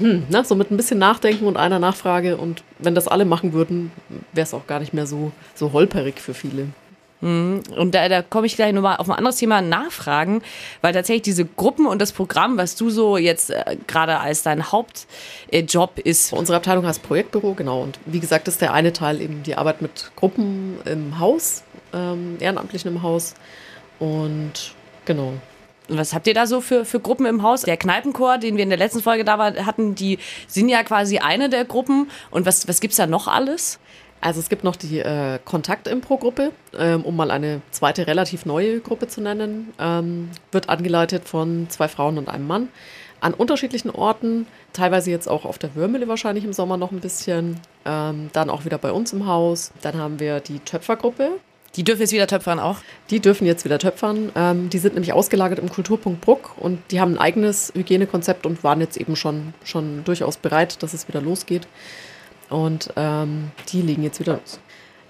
[0.00, 2.36] hm, ne, so mit ein bisschen Nachdenken und einer Nachfrage.
[2.36, 3.92] Und wenn das alle machen würden,
[4.32, 6.68] wäre es auch gar nicht mehr so, so holperig für viele.
[7.20, 7.62] Mhm.
[7.76, 10.42] Und da, da komme ich gleich nochmal auf ein anderes Thema nachfragen,
[10.80, 14.72] weil tatsächlich diese Gruppen und das Programm, was du so jetzt äh, gerade als dein
[14.72, 16.32] Hauptjob äh, ist.
[16.32, 17.82] Unsere Abteilung heißt Projektbüro, genau.
[17.82, 22.36] Und wie gesagt, ist der eine Teil eben die Arbeit mit Gruppen im Haus, ähm,
[22.40, 23.34] Ehrenamtlichen im Haus.
[23.98, 25.34] Und genau,
[25.98, 27.62] was habt ihr da so für, für Gruppen im Haus?
[27.62, 31.48] Der Kneipenchor, den wir in der letzten Folge da hatten, die sind ja quasi eine
[31.48, 32.10] der Gruppen.
[32.30, 33.78] Und was, was gibt es da noch alles?
[34.20, 39.08] Also es gibt noch die äh, Kontakt-Impro-Gruppe, ähm, um mal eine zweite relativ neue Gruppe
[39.08, 39.72] zu nennen.
[39.78, 42.68] Ähm, wird angeleitet von zwei Frauen und einem Mann
[43.20, 47.60] an unterschiedlichen Orten, teilweise jetzt auch auf der Würmele wahrscheinlich im Sommer noch ein bisschen,
[47.84, 49.72] ähm, dann auch wieder bei uns im Haus.
[49.82, 51.32] Dann haben wir die Töpfergruppe,
[51.76, 52.78] die dürfen jetzt wieder töpfern auch?
[53.10, 54.32] Die dürfen jetzt wieder töpfern.
[54.34, 58.64] Ähm, die sind nämlich ausgelagert im Kulturpunkt Bruck und die haben ein eigenes Hygienekonzept und
[58.64, 61.68] waren jetzt eben schon, schon durchaus bereit, dass es wieder losgeht.
[62.48, 64.40] Und ähm, die liegen jetzt wieder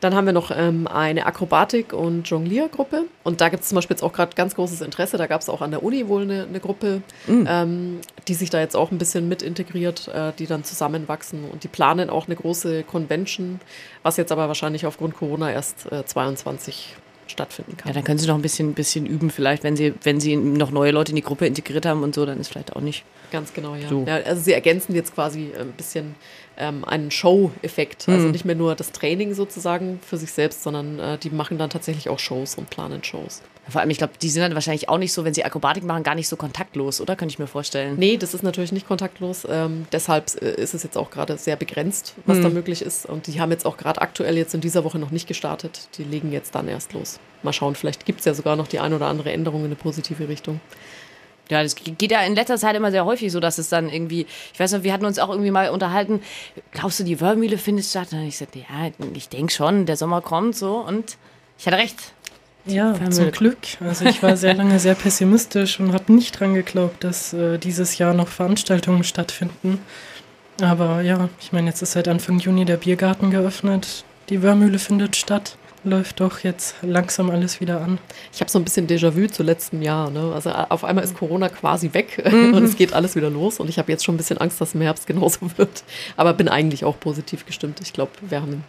[0.01, 3.05] dann haben wir noch ähm, eine Akrobatik- und Jongliergruppe.
[3.23, 5.19] Und da gibt es zum Beispiel jetzt auch gerade ganz großes Interesse.
[5.19, 7.47] Da gab es auch an der Uni wohl eine, eine Gruppe, mhm.
[7.49, 11.45] ähm, die sich da jetzt auch ein bisschen mit integriert, äh, die dann zusammenwachsen.
[11.45, 13.61] Und die planen auch eine große Convention,
[14.03, 17.89] was jetzt aber wahrscheinlich aufgrund Corona erst äh, 22 stattfinden kann.
[17.89, 20.71] Ja, dann können Sie noch ein bisschen, bisschen üben, vielleicht, wenn Sie, wenn Sie noch
[20.71, 23.05] neue Leute in die Gruppe integriert haben und so, dann ist vielleicht auch nicht.
[23.31, 23.89] Ganz genau, ja.
[23.89, 24.05] So.
[24.07, 26.15] ja also Sie ergänzen jetzt quasi ein bisschen
[26.61, 28.09] ähm, einen Show-Effekt.
[28.09, 28.33] Also mhm.
[28.33, 32.09] nicht mehr nur das Training sozusagen für sich selbst, sondern äh, die machen dann tatsächlich
[32.09, 33.43] auch Shows und planen Shows.
[33.69, 36.03] Vor allem, ich glaube, die sind dann wahrscheinlich auch nicht so, wenn sie Akrobatik machen,
[36.03, 37.15] gar nicht so kontaktlos, oder?
[37.15, 37.97] Könnte ich mir vorstellen.
[37.99, 39.47] Nee, das ist natürlich nicht kontaktlos.
[39.49, 42.43] Ähm, deshalb äh, ist es jetzt auch gerade sehr begrenzt, was mhm.
[42.43, 43.07] da möglich ist.
[43.07, 45.89] Und die haben jetzt auch gerade aktuell jetzt in dieser Woche noch nicht gestartet.
[45.97, 47.21] Die legen jetzt dann erst los.
[47.43, 49.77] Mal schauen, vielleicht gibt es ja sogar noch die ein oder andere Änderung in eine
[49.77, 50.61] positive Richtung.
[51.51, 54.27] Ja, das geht ja in letzter Zeit immer sehr häufig so, dass es dann irgendwie,
[54.53, 56.23] ich weiß noch, wir hatten uns auch irgendwie mal unterhalten,
[56.71, 58.09] glaubst du, die Wörmühle findet statt?
[58.13, 61.19] Und ich sagte, ja, ich denke schon, der Sommer kommt so und
[61.59, 61.97] ich hatte recht.
[62.67, 63.59] Ja, zum Glück.
[63.81, 67.99] Also ich war sehr lange sehr pessimistisch und habe nicht dran geglaubt, dass äh, dieses
[67.99, 69.81] Jahr noch Veranstaltungen stattfinden.
[70.61, 74.05] Aber ja, ich meine, jetzt ist seit Anfang Juni der Biergarten geöffnet.
[74.29, 77.99] Die Wörmühle findet statt läuft doch jetzt langsam alles wieder an.
[78.33, 80.11] Ich habe so ein bisschen Déjà-vu zu letztem Jahr.
[80.11, 80.33] Ne?
[80.35, 82.55] Also auf einmal ist Corona quasi weg mhm.
[82.55, 83.61] und es geht alles wieder los.
[83.61, 85.85] Und ich habe jetzt schon ein bisschen Angst, dass im Herbst genauso wird.
[86.17, 87.81] Aber bin eigentlich auch positiv gestimmt.
[87.83, 88.65] Ich glaube, wir haben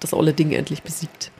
[0.00, 1.30] das olle Ding endlich besiegt.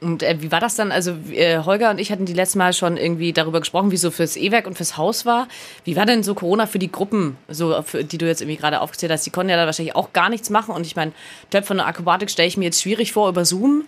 [0.00, 0.92] Und äh, wie war das dann?
[0.92, 4.10] Also äh, Holger und ich hatten die letzte Mal schon irgendwie darüber gesprochen, wie so
[4.10, 5.46] fürs E-Werk und fürs Haus war.
[5.84, 8.80] Wie war denn so Corona für die Gruppen, so für, die du jetzt irgendwie gerade
[8.80, 9.26] aufgezählt hast?
[9.26, 10.74] Die konnten ja da wahrscheinlich auch gar nichts machen.
[10.74, 11.12] Und ich meine,
[11.50, 13.84] Töpfe und Akrobatik stelle ich mir jetzt schwierig vor über Zoom.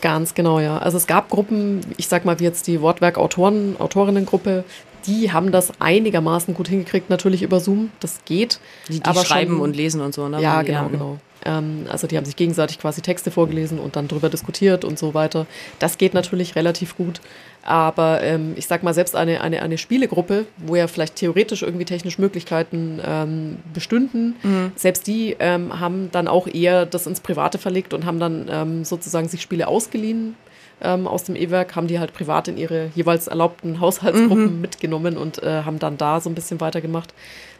[0.00, 0.78] Ganz genau, ja.
[0.78, 4.64] Also es gab Gruppen, ich sag mal wie jetzt die Wortwerk-Autoren, Autorinnengruppe,
[5.06, 7.90] die haben das einigermaßen gut hingekriegt, natürlich über Zoom.
[8.00, 8.60] Das geht.
[8.88, 10.40] Die, die aber schreiben schon, und lesen und so, ne?
[10.40, 11.18] Ja, genau, genau.
[11.44, 15.14] Ähm, also die haben sich gegenseitig quasi Texte vorgelesen und dann drüber diskutiert und so
[15.14, 15.46] weiter.
[15.78, 17.20] Das geht natürlich relativ gut.
[17.62, 21.84] Aber ähm, ich sag mal, selbst eine, eine, eine Spielegruppe, wo ja vielleicht theoretisch irgendwie
[21.84, 24.72] technisch Möglichkeiten ähm, bestünden, mhm.
[24.74, 28.84] selbst die ähm, haben dann auch eher das ins Private verlegt und haben dann ähm,
[28.84, 30.34] sozusagen sich Spiele ausgeliehen
[30.80, 34.60] ähm, aus dem E-Werk, haben die halt privat in ihre jeweils erlaubten Haushaltsgruppen mhm.
[34.60, 37.12] mitgenommen und äh, haben dann da so ein bisschen weitergemacht.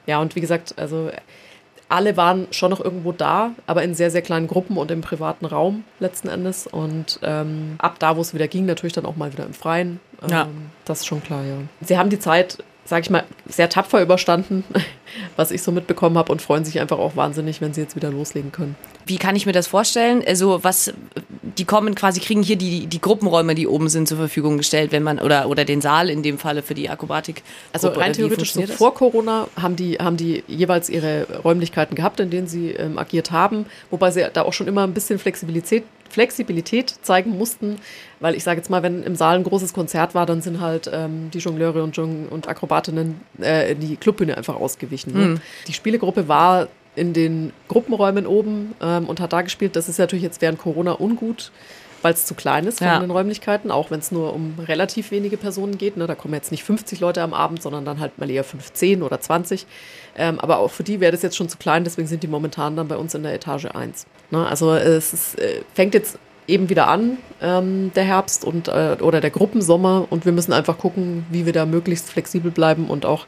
[0.07, 1.11] Ja, und wie gesagt, also
[1.89, 5.47] alle waren schon noch irgendwo da, aber in sehr, sehr kleinen Gruppen und im privaten
[5.47, 6.67] Raum letzten Endes.
[6.67, 10.01] Und ähm, ab da, wo es wieder ging, natürlich dann auch mal wieder im Freien.
[10.23, 10.49] Ähm, ja.
[10.85, 11.57] Das ist schon klar, ja.
[11.81, 14.65] Sie haben die Zeit sage ich mal, sehr tapfer überstanden,
[15.37, 18.11] was ich so mitbekommen habe und freuen sich einfach auch wahnsinnig, wenn sie jetzt wieder
[18.11, 18.77] loslegen können.
[19.05, 20.23] Wie kann ich mir das vorstellen?
[20.27, 20.95] Also was,
[21.59, 25.03] die kommen quasi, kriegen hier die, die Gruppenräume, die oben sind, zur Verfügung gestellt, wenn
[25.03, 27.43] man, oder, oder den Saal in dem Falle für die Akrobatik.
[27.75, 32.31] Also rein theoretisch so vor Corona haben die, haben die jeweils ihre Räumlichkeiten gehabt, in
[32.31, 36.95] denen sie ähm, agiert haben, wobei sie da auch schon immer ein bisschen Flexibilität Flexibilität
[37.03, 37.77] zeigen mussten,
[38.21, 40.91] weil ich sage jetzt mal, wenn im Saal ein großes Konzert war, dann sind halt
[40.93, 45.13] ähm, die Jongleure und, Jong und Akrobatinnen äh, die Clubbühne einfach ausgewichen.
[45.13, 45.19] Ne?
[45.19, 45.41] Mhm.
[45.67, 49.77] Die Spielegruppe war in den Gruppenräumen oben ähm, und hat da gespielt.
[49.77, 51.53] Das ist natürlich jetzt während Corona ungut,
[52.03, 52.99] weil es zu klein ist von ja.
[52.99, 55.97] den Räumlichkeiten, auch wenn es nur um relativ wenige Personen geht.
[55.97, 56.07] Ne?
[56.07, 59.21] Da kommen jetzt nicht 50 Leute am Abend, sondern dann halt mal eher 15 oder
[59.21, 59.67] 20.
[60.17, 62.77] Ähm, aber auch für die wäre das jetzt schon zu klein, deswegen sind die momentan
[62.77, 64.07] dann bei uns in der Etage 1.
[64.31, 64.47] Ne?
[64.47, 69.21] Also es ist, äh, fängt jetzt eben wieder an, ähm, der Herbst und äh, oder
[69.21, 73.27] der Gruppensommer und wir müssen einfach gucken, wie wir da möglichst flexibel bleiben und auch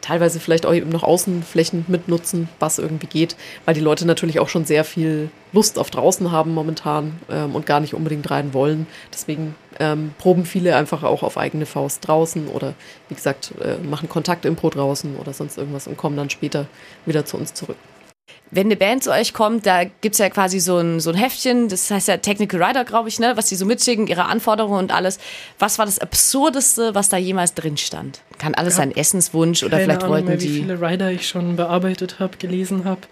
[0.00, 4.48] teilweise vielleicht auch eben noch Außenflächen mitnutzen, was irgendwie geht, weil die Leute natürlich auch
[4.48, 8.86] schon sehr viel Lust auf draußen haben momentan ähm, und gar nicht unbedingt rein wollen.
[9.12, 12.74] Deswegen ähm, proben viele einfach auch auf eigene Faust draußen oder
[13.08, 16.66] wie gesagt, äh, machen Kontaktimpro draußen oder sonst irgendwas und kommen dann später
[17.06, 17.76] wieder zu uns zurück
[18.50, 21.16] wenn eine Band zu euch kommt, da gibt es ja quasi so ein, so ein
[21.16, 24.78] Heftchen, das heißt ja Technical Rider, glaube ich, ne, was die so mitschicken, ihre Anforderungen
[24.78, 25.18] und alles.
[25.58, 28.22] Was war das Absurdeste, was da jemals drin stand?
[28.38, 30.48] Kann alles ja, ein Essenswunsch oder vielleicht Ahnung wollten mehr, die.
[30.48, 33.02] wie viele Rider ich schon bearbeitet habe, gelesen habe.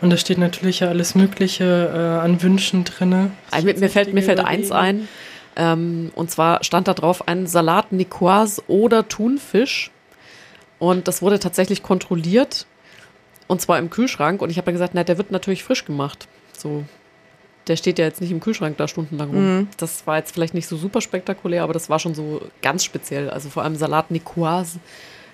[0.00, 3.30] Und da steht natürlich ja alles Mögliche äh, an Wünschen drin.
[3.52, 5.08] Also mir, mir, fällt, mir fällt eins ein.
[5.54, 9.92] Ähm, und zwar stand da drauf ein Salat Nicoise oder Thunfisch.
[10.80, 12.66] Und das wurde tatsächlich kontrolliert
[13.50, 14.42] und zwar im Kühlschrank.
[14.42, 16.28] Und ich habe dann gesagt, na, der wird natürlich frisch gemacht.
[16.56, 16.84] So,
[17.66, 19.56] der steht ja jetzt nicht im Kühlschrank da stundenlang rum.
[19.56, 19.68] Mhm.
[19.76, 23.28] Das war jetzt vielleicht nicht so super spektakulär, aber das war schon so ganz speziell.
[23.28, 24.78] Also vor allem Salat Nicoise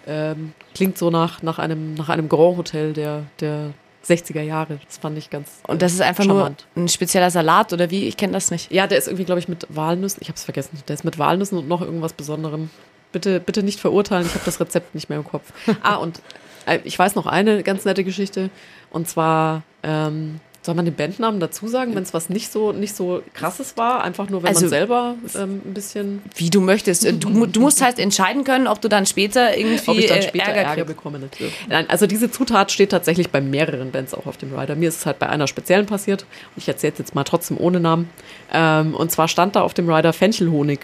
[0.07, 3.75] ähm, klingt so nach, nach, einem, nach einem Grand Hotel der, der
[4.07, 4.79] 60er Jahre.
[4.87, 5.61] Das fand ich ganz.
[5.67, 6.67] Und das ist einfach charmant.
[6.75, 8.09] nur ein spezieller Salat oder wie?
[8.09, 8.73] Ich kenne das nicht.
[8.73, 10.21] Ja, der ist irgendwie, glaube ich, mit Walnüssen.
[10.23, 10.79] Ich habe es vergessen.
[10.89, 12.71] Der ist mit Walnüssen und noch irgendwas Besonderem.
[13.13, 14.27] Bitte, bitte nicht verurteilen.
[14.27, 15.53] Ich habe das Rezept nicht mehr im Kopf.
[15.83, 16.21] Ah, und
[16.67, 18.51] äh, ich weiß noch eine ganz nette Geschichte.
[18.91, 22.95] Und zwar, ähm, soll man den Bandnamen dazu sagen, wenn es was nicht so, nicht
[22.95, 24.03] so krasses war?
[24.03, 26.23] Einfach nur, wenn also, man selber ähm, ein bisschen.
[26.35, 27.05] Wie du möchtest.
[27.05, 30.47] Du, du, musst halt entscheiden können, ob du dann später irgendwie ob ich dann später
[30.47, 31.21] Ärger, Ärger bekomme.
[31.21, 31.55] Natürlich.
[31.69, 34.75] Nein, also diese Zutat steht tatsächlich bei mehreren Bands auch auf dem Rider.
[34.75, 36.23] Mir ist es halt bei einer speziellen passiert.
[36.23, 38.11] Und ich erzähle jetzt mal trotzdem ohne Namen.
[38.53, 40.81] Ähm, und zwar stand da auf dem Rider Fenchelhonig.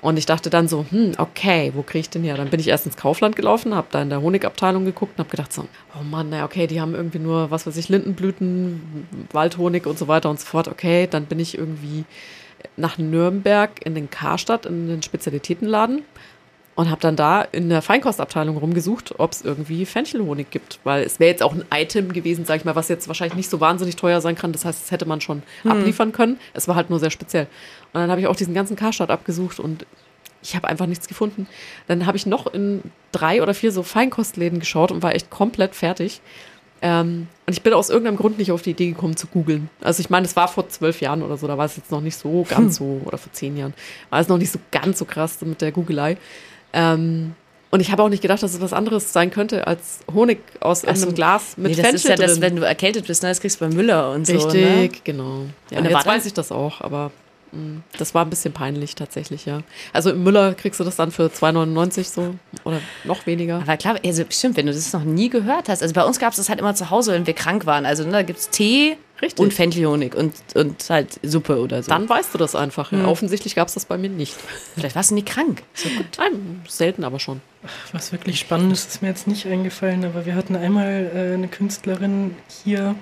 [0.00, 2.36] Und ich dachte dann so, hm, okay, wo kriege ich denn her?
[2.36, 5.30] Dann bin ich erst ins Kaufland gelaufen, habe da in der Honigabteilung geguckt und habe
[5.30, 5.66] gedacht so,
[5.98, 10.08] oh Mann, na okay, die haben irgendwie nur, was weiß ich, Lindenblüten, Waldhonig und so
[10.08, 10.68] weiter und so fort.
[10.68, 12.04] Okay, dann bin ich irgendwie
[12.76, 16.02] nach Nürnberg in den Karstadt, in den Spezialitätenladen
[16.80, 21.20] und habe dann da in der Feinkostabteilung rumgesucht, ob es irgendwie Fenchelhonig gibt, weil es
[21.20, 23.96] wäre jetzt auch ein Item gewesen, sag ich mal, was jetzt wahrscheinlich nicht so wahnsinnig
[23.96, 24.52] teuer sein kann.
[24.52, 25.72] Das heißt, das hätte man schon hm.
[25.72, 26.40] abliefern können.
[26.54, 27.48] Es war halt nur sehr speziell.
[27.92, 29.84] Und dann habe ich auch diesen ganzen Karstadt abgesucht und
[30.42, 31.46] ich habe einfach nichts gefunden.
[31.86, 32.80] Dann habe ich noch in
[33.12, 36.22] drei oder vier so Feinkostläden geschaut und war echt komplett fertig.
[36.80, 39.68] Ähm, und ich bin aus irgendeinem Grund nicht auf die Idee gekommen zu googeln.
[39.82, 42.00] Also ich meine, es war vor zwölf Jahren oder so, da war es jetzt noch
[42.00, 43.74] nicht so ganz so, oder vor zehn Jahren,
[44.08, 46.16] war es noch nicht so ganz so krass mit der Googelei.
[46.72, 47.34] Ähm,
[47.70, 50.84] und ich habe auch nicht gedacht, dass es was anderes sein könnte als Honig aus
[50.84, 52.26] Ach einem Glas mit nee, das Fenchel ist ja drin.
[52.26, 53.28] das, wenn du erkältet bist, ne?
[53.28, 54.48] das kriegst du bei Müller und Richtig, so.
[54.48, 55.00] Richtig, ne?
[55.04, 55.44] genau.
[55.70, 57.12] Ja, und jetzt weiß ich das auch, aber
[57.52, 59.60] mh, das war ein bisschen peinlich tatsächlich, ja.
[59.92, 63.60] Also im Müller kriegst du das dann für 2,99 so oder noch weniger.
[63.60, 65.80] Aber klar, also bestimmt, wenn du das noch nie gehört hast.
[65.80, 67.86] Also bei uns gab es das halt immer zu Hause, wenn wir krank waren.
[67.86, 69.38] Also ne, da gibt es Tee Richtig.
[69.38, 71.90] Und Fenchelhonig und, und halt Suppe oder so.
[71.90, 72.90] Dann weißt du das einfach.
[72.92, 73.04] Mhm.
[73.04, 74.34] Offensichtlich gab es das bei mir nicht.
[74.74, 75.62] Vielleicht warst du nie krank.
[75.74, 76.06] So gut.
[76.18, 77.40] Nein, selten aber schon.
[77.92, 81.48] Was wirklich spannend ist, ist mir jetzt nicht eingefallen, aber wir hatten einmal äh, eine
[81.48, 82.94] Künstlerin hier,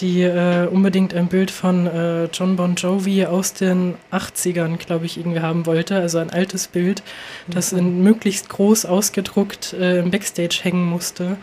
[0.00, 5.18] die äh, unbedingt ein Bild von äh, John Bon Jovi aus den 80ern, glaube ich,
[5.18, 5.96] irgendwie haben wollte.
[5.96, 7.02] Also ein altes Bild,
[7.48, 7.78] das mhm.
[7.78, 11.36] in möglichst groß ausgedruckt äh, im Backstage hängen musste.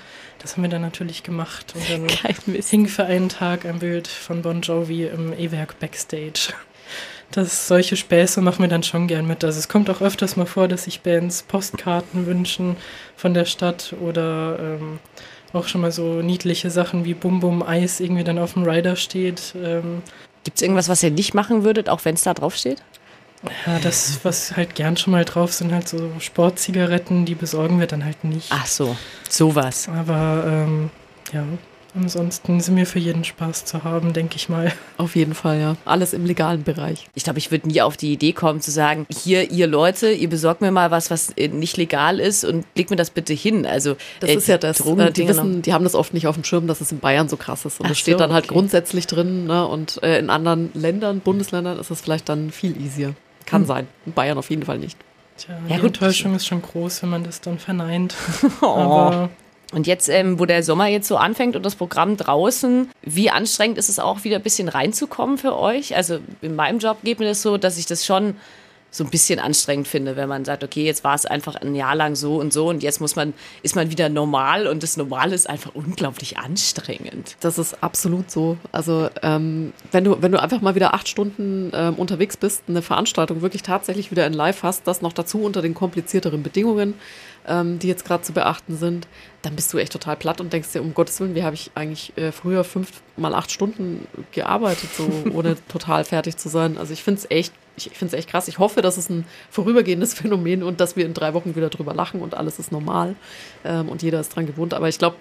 [0.45, 1.73] Das haben wir dann natürlich gemacht.
[1.73, 6.53] Und dann hing für einen Tag ein Bild von Bon Jovi im E-Werk Backstage.
[7.31, 9.43] Das, solche Späße machen wir dann schon gern mit.
[9.43, 12.77] Also es kommt auch öfters mal vor, dass sich Bands Postkarten wünschen
[13.15, 14.99] von der Stadt oder ähm,
[15.51, 18.97] auch schon mal so niedliche Sachen wie Bum Bum Eis irgendwie dann auf dem Rider
[18.97, 19.55] steht.
[19.55, 20.03] Ähm,
[20.43, 22.83] Gibt es irgendwas, was ihr nicht machen würdet, auch wenn es da drauf steht?
[23.65, 27.87] Ja, das, was halt gern schon mal drauf sind, halt so Sportzigaretten, die besorgen wir
[27.87, 28.47] dann halt nicht.
[28.51, 28.95] Ach so,
[29.29, 29.89] sowas.
[29.89, 30.89] Aber ähm,
[31.33, 31.43] ja,
[31.95, 34.71] ansonsten sind wir für jeden Spaß zu haben, denke ich mal.
[34.97, 35.77] Auf jeden Fall, ja.
[35.85, 37.07] Alles im legalen Bereich.
[37.15, 40.29] Ich glaube, ich würde nie auf die Idee kommen zu sagen, hier, ihr Leute, ihr
[40.29, 43.65] besorgt mir mal was, was äh, nicht legal ist und legt mir das bitte hin.
[43.65, 44.77] Also das äh, ist ja das.
[44.77, 46.99] Drogen, äh, die, wissen, die haben das oft nicht auf dem Schirm, dass es in
[46.99, 47.79] Bayern so krass ist.
[47.79, 48.53] Und es steht so, dann halt okay.
[48.53, 49.45] grundsätzlich drin.
[49.45, 49.67] Ne?
[49.67, 53.15] Und äh, in anderen Ländern, Bundesländern ist es vielleicht dann viel easier.
[53.45, 53.67] Kann hm.
[53.67, 53.87] sein.
[54.05, 54.97] In Bayern auf jeden Fall nicht.
[55.37, 55.95] Tja, ja, die gut.
[55.95, 58.15] Enttäuschung ist schon groß, wenn man das dann verneint.
[58.61, 58.65] oh.
[58.65, 59.29] Aber
[59.73, 63.77] und jetzt, ähm, wo der Sommer jetzt so anfängt und das Programm draußen, wie anstrengend
[63.77, 65.95] ist es auch wieder ein bisschen reinzukommen für euch?
[65.95, 68.35] Also in meinem Job geht mir das so, dass ich das schon
[68.95, 71.95] so ein bisschen anstrengend finde, wenn man sagt, okay, jetzt war es einfach ein Jahr
[71.95, 75.35] lang so und so und jetzt muss man, ist man wieder normal und das Normale
[75.35, 77.35] ist einfach unglaublich anstrengend.
[77.41, 78.57] Das ist absolut so.
[78.71, 82.81] Also ähm, wenn du, wenn du einfach mal wieder acht Stunden ähm, unterwegs bist, eine
[82.81, 86.93] Veranstaltung wirklich tatsächlich wieder in Live hast, das noch dazu unter den komplizierteren Bedingungen,
[87.47, 89.07] ähm, die jetzt gerade zu beachten sind,
[89.41, 91.71] dann bist du echt total platt und denkst dir, um Gottes Willen, wie habe ich
[91.75, 96.77] eigentlich äh, früher fünf mal acht Stunden gearbeitet, so ohne total fertig zu sein.
[96.77, 98.47] Also ich finde es echt, ich finde es echt krass.
[98.47, 101.93] Ich hoffe, das ist ein vorübergehendes Phänomen und dass wir in drei Wochen wieder drüber
[101.93, 103.15] lachen und alles ist normal
[103.63, 104.73] ähm, und jeder ist dran gewohnt.
[104.73, 105.17] Aber ich glaube,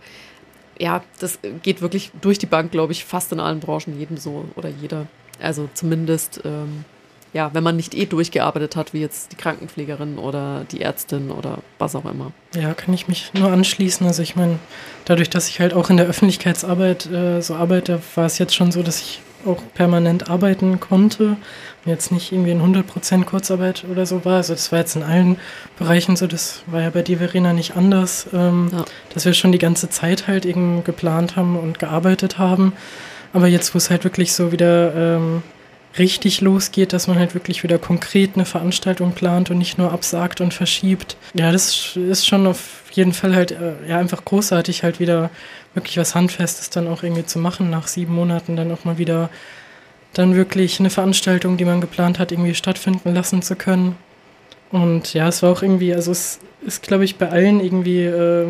[0.78, 4.46] ja, das geht wirklich durch die Bank, glaube ich, fast in allen Branchen, jedem so
[4.56, 5.06] oder jeder.
[5.40, 6.84] Also zumindest ähm,
[7.34, 11.58] ja, wenn man nicht eh durchgearbeitet hat, wie jetzt die Krankenpflegerin oder die Ärztin oder
[11.78, 12.30] was auch immer.
[12.54, 14.06] Ja, kann ich mich nur anschließen.
[14.06, 14.60] Also ich meine,
[15.04, 18.70] dadurch, dass ich halt auch in der Öffentlichkeitsarbeit äh, so arbeite, war es jetzt schon
[18.70, 21.36] so, dass ich auch permanent arbeiten konnte
[21.84, 24.36] und jetzt nicht irgendwie in 100% Kurzarbeit oder so war.
[24.36, 25.36] Also das war jetzt in allen
[25.76, 28.84] Bereichen so, das war ja bei dir, Verena, nicht anders, ähm, ja.
[29.12, 32.72] dass wir schon die ganze Zeit halt eben geplant haben und gearbeitet haben.
[33.32, 35.42] Aber jetzt, wo es halt wirklich so wieder ähm,
[35.98, 40.40] richtig losgeht, dass man halt wirklich wieder konkret eine Veranstaltung plant und nicht nur absagt
[40.40, 41.16] und verschiebt.
[41.34, 45.30] Ja, das ist schon auf jeden Fall halt äh, ja einfach großartig, halt wieder
[45.74, 49.30] wirklich was Handfestes dann auch irgendwie zu machen, nach sieben Monaten dann auch mal wieder
[50.12, 53.96] dann wirklich eine Veranstaltung, die man geplant hat, irgendwie stattfinden lassen zu können.
[54.70, 58.46] Und ja, es war auch irgendwie, also es ist, glaube ich, bei allen irgendwie äh,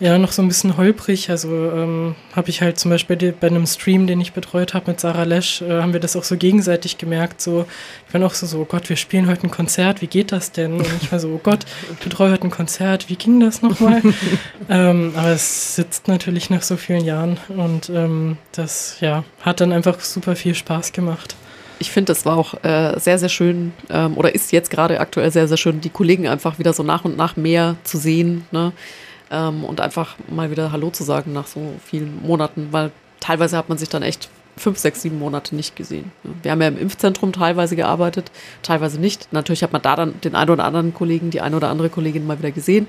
[0.00, 1.30] ja, noch so ein bisschen holprig.
[1.30, 5.00] Also ähm, habe ich halt zum Beispiel bei einem Stream, den ich betreut habe mit
[5.00, 7.40] Sarah Lesch, äh, haben wir das auch so gegenseitig gemerkt.
[7.40, 7.66] So,
[8.06, 10.52] ich war auch so, so, oh Gott, wir spielen heute ein Konzert, wie geht das
[10.52, 10.74] denn?
[10.74, 14.02] Und ich war so, oh Gott, ich betreue heute ein Konzert, wie ging das nochmal?
[14.68, 19.72] ähm, aber es sitzt natürlich nach so vielen Jahren und ähm, das ja, hat dann
[19.72, 21.34] einfach super viel Spaß gemacht
[21.80, 25.30] ich finde, es war auch äh, sehr, sehr schön ähm, oder ist jetzt gerade aktuell
[25.30, 28.44] sehr, sehr schön, die Kollegen einfach wieder so nach und nach mehr zu sehen.
[28.50, 28.72] Ne?
[29.30, 33.68] Ähm, und einfach mal wieder Hallo zu sagen nach so vielen Monaten, weil teilweise hat
[33.68, 36.12] man sich dann echt fünf, sechs, sieben Monate nicht gesehen.
[36.42, 38.30] Wir haben ja im Impfzentrum teilweise gearbeitet,
[38.62, 39.32] teilweise nicht.
[39.32, 42.26] Natürlich hat man da dann den einen oder anderen Kollegen, die eine oder andere Kollegin
[42.26, 42.86] mal wieder gesehen.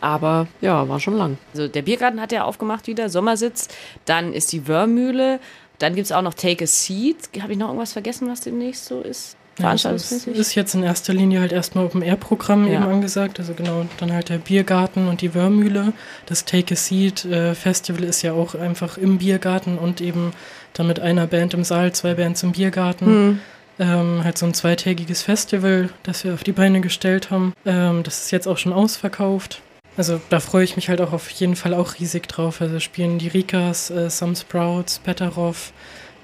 [0.00, 1.36] Aber ja, war schon lang.
[1.52, 3.68] Also der Biergarten hat ja aufgemacht wieder, Sommersitz.
[4.06, 5.40] Dann ist die Wörmühle.
[5.78, 7.16] Dann gibt es auch noch Take a Seat.
[7.40, 9.36] Habe ich noch irgendwas vergessen, was demnächst so ist?
[9.56, 10.34] Veranstaltungsmäßig?
[10.34, 12.74] Ja, ist jetzt in erster Linie halt erstmal Open-Air-Programm ja.
[12.74, 13.38] eben angesagt.
[13.38, 15.92] Also genau, dann halt der Biergarten und die Wörmühle.
[16.26, 20.32] Das Take a Seat äh, Festival ist ja auch einfach im Biergarten und eben
[20.74, 23.26] dann mit einer Band im Saal, zwei Bands im Biergarten.
[23.26, 23.40] Mhm.
[23.78, 27.54] Ähm, halt so ein zweitägiges Festival, das wir auf die Beine gestellt haben.
[27.64, 29.62] Ähm, das ist jetzt auch schon ausverkauft.
[29.96, 32.60] Also da freue ich mich halt auch auf jeden Fall auch riesig drauf.
[32.60, 35.72] Also spielen die Rikas, äh, Some Sprouts, Petarov,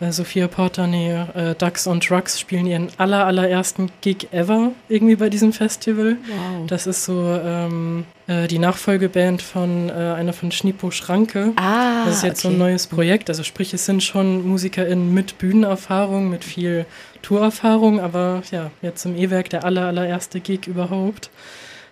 [0.01, 5.17] äh, Sophia Porter, nee, äh, Ducks on Drugs spielen ihren aller, allerersten Gig ever irgendwie
[5.17, 6.17] bei diesem Festival.
[6.27, 6.67] Wow.
[6.67, 11.53] Das ist so ähm, äh, die Nachfolgeband von äh, einer von Schnipo Schranke.
[11.57, 12.49] Ah, das ist jetzt okay.
[12.49, 13.31] so ein neues Projekt.
[13.31, 16.87] Also sprich, es sind schon MusikerInnen mit Bühnenerfahrung, mit viel
[17.23, 21.31] Tourerfahrung, aber ja, jetzt im E-Werk der aller, allererste Gig überhaupt.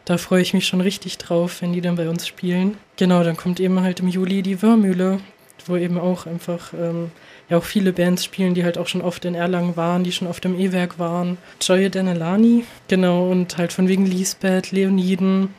[0.05, 2.77] Da freue ich mich schon richtig drauf, wenn die dann bei uns spielen.
[2.97, 5.21] Genau, dann kommt eben halt im Juli die Wörmühle,
[5.67, 7.11] wo eben auch einfach ähm,
[7.49, 10.29] ja auch viele Bands spielen, die halt auch schon oft in Erlangen waren, die schon
[10.29, 11.39] oft im E-Werk waren.
[11.61, 15.51] Joy Denelani, genau, und halt von wegen Lisbeth, Leoniden.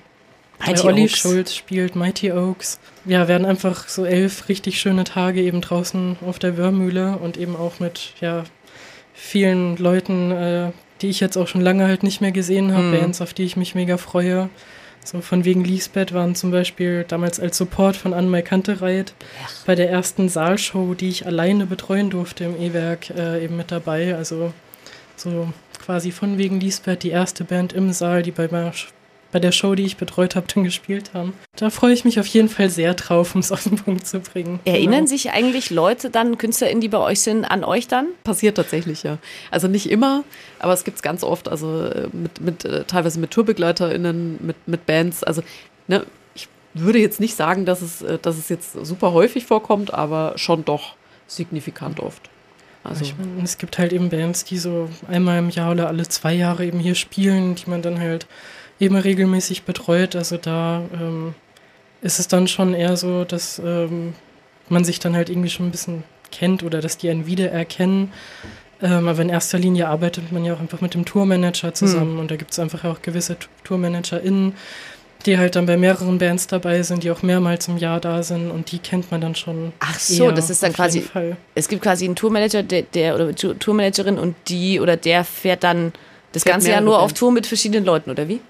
[0.66, 1.18] Mighty Olli Oaks.
[1.18, 2.80] Schulz spielt Mighty Oaks.
[3.06, 7.56] Ja, werden einfach so elf richtig schöne Tage eben draußen auf der Wörmühle und eben
[7.56, 8.46] auch mit ja,
[9.14, 10.72] vielen Leuten, äh,
[11.02, 13.00] die ich jetzt auch schon lange halt nicht mehr gesehen habe, mhm.
[13.00, 14.50] Bands, auf die ich mich mega freue.
[15.06, 19.14] So von wegen Lisbeth waren zum Beispiel damals als Support von Anne Kantereit
[19.68, 24.16] bei der ersten Saalshow, die ich alleine betreuen durfte im E-Werk, äh, eben mit dabei.
[24.16, 24.52] Also
[25.16, 28.48] so quasi von wegen Lisbeth die erste Band im Saal, die bei
[29.36, 31.34] bei der Show, die ich betreut habe, dann gespielt haben.
[31.58, 34.22] Da freue ich mich auf jeden Fall sehr drauf, um es auf den Punkt zu
[34.22, 34.62] bringen.
[34.64, 35.08] Erinnern genau.
[35.08, 38.08] sich eigentlich Leute dann, KünstlerInnen, die bei euch sind, an euch dann?
[38.24, 39.18] Passiert tatsächlich, ja.
[39.52, 40.24] Also nicht immer,
[40.60, 44.56] aber es gibt es ganz oft, also äh, mit, mit äh, teilweise mit TourbegleiterInnen, mit,
[44.70, 45.22] mit Bands.
[45.22, 45.44] Also
[45.90, 46.06] ne,
[46.74, 50.64] würde jetzt nicht sagen, dass es, äh, dass es jetzt super häufig vorkommt, aber schon
[50.64, 50.96] doch
[51.28, 52.30] signifikant oft.
[52.86, 56.08] Also ich meine, es gibt halt eben Bands, die so einmal im Jahr oder alle
[56.08, 58.28] zwei Jahre eben hier spielen, die man dann halt
[58.80, 60.16] eben regelmäßig betreut.
[60.16, 61.34] Also da ähm,
[62.02, 64.14] ist es dann schon eher so, dass ähm,
[64.70, 68.12] man sich dann halt irgendwie schon ein bisschen kennt oder dass die einen wiedererkennen.
[68.82, 72.20] Ähm, aber in erster Linie arbeitet man ja auch einfach mit dem Tourmanager zusammen hm.
[72.20, 74.54] und da gibt es einfach auch gewisse TourmanagerInnen,
[75.26, 78.52] die halt dann bei mehreren Bands dabei sind, die auch mehrmals im Jahr da sind
[78.52, 79.72] und die kennt man dann schon.
[79.80, 81.06] Ach so, das ist dann quasi.
[81.56, 85.94] Es gibt quasi einen Tourmanager, der, der oder Tourmanagerin und die oder der fährt dann
[86.34, 87.14] das fährt ganze Jahr nur Bands.
[87.14, 88.42] auf Tour mit verschiedenen Leuten, oder wie?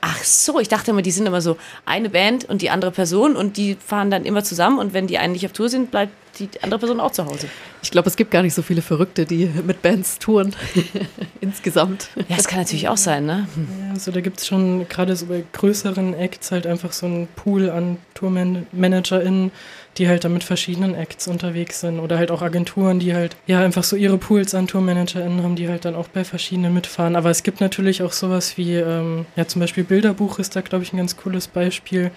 [0.00, 3.34] Ach so, ich dachte immer, die sind immer so eine Band und die andere Person
[3.36, 6.48] und die fahren dann immer zusammen und wenn die eigentlich auf Tour sind, bleibt die
[6.62, 7.48] andere Person auch zu Hause.
[7.82, 10.54] Ich glaube, es gibt gar nicht so viele Verrückte, die mit Bands touren
[11.40, 12.10] insgesamt.
[12.28, 13.48] Ja, das kann natürlich auch sein, ne?
[13.80, 17.28] Ja, also da gibt es schon gerade so bei größeren Acts halt einfach so einen
[17.34, 19.50] Pool an TourmanagerInnen,
[19.98, 23.60] die halt da mit verschiedenen Acts unterwegs sind oder halt auch Agenturen, die halt ja
[23.60, 27.16] einfach so ihre Pools an TourmanagerInnen haben, die halt dann auch bei verschiedenen mitfahren.
[27.16, 30.84] Aber es gibt natürlich auch sowas wie, ähm, ja zum Beispiel Bilderbuch ist da glaube
[30.84, 32.10] ich ein ganz cooles Beispiel.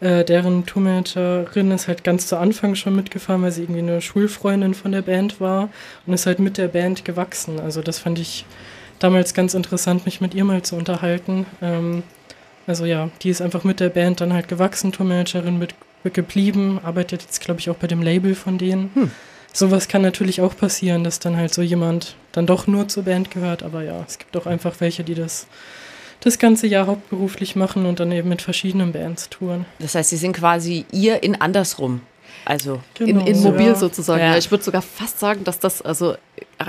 [0.00, 4.74] Äh, deren Tourmanagerin ist halt ganz zu Anfang schon mitgefahren, weil sie irgendwie eine Schulfreundin
[4.74, 5.70] von der Band war
[6.06, 7.58] und ist halt mit der Band gewachsen.
[7.60, 8.44] Also das fand ich
[8.98, 11.46] damals ganz interessant, mich mit ihr mal zu unterhalten.
[11.62, 12.02] Ähm,
[12.66, 15.74] also ja, die ist einfach mit der Band dann halt gewachsen, Tourmanagerin mit
[16.04, 18.90] geblieben, arbeitet jetzt, glaube ich, auch bei dem Label von denen.
[18.94, 19.10] Hm.
[19.52, 23.30] Sowas kann natürlich auch passieren, dass dann halt so jemand dann doch nur zur Band
[23.30, 25.46] gehört, aber ja, es gibt auch einfach welche, die das
[26.20, 29.66] das ganze Jahr hauptberuflich machen und dann eben mit verschiedenen Bands touren.
[29.78, 32.00] Das heißt, sie sind quasi ihr in andersrum.
[32.44, 33.20] Also genau.
[33.20, 33.74] in, in mobil ja.
[33.74, 34.22] sozusagen.
[34.22, 34.36] Ja.
[34.36, 36.16] Ich würde sogar fast sagen, dass das also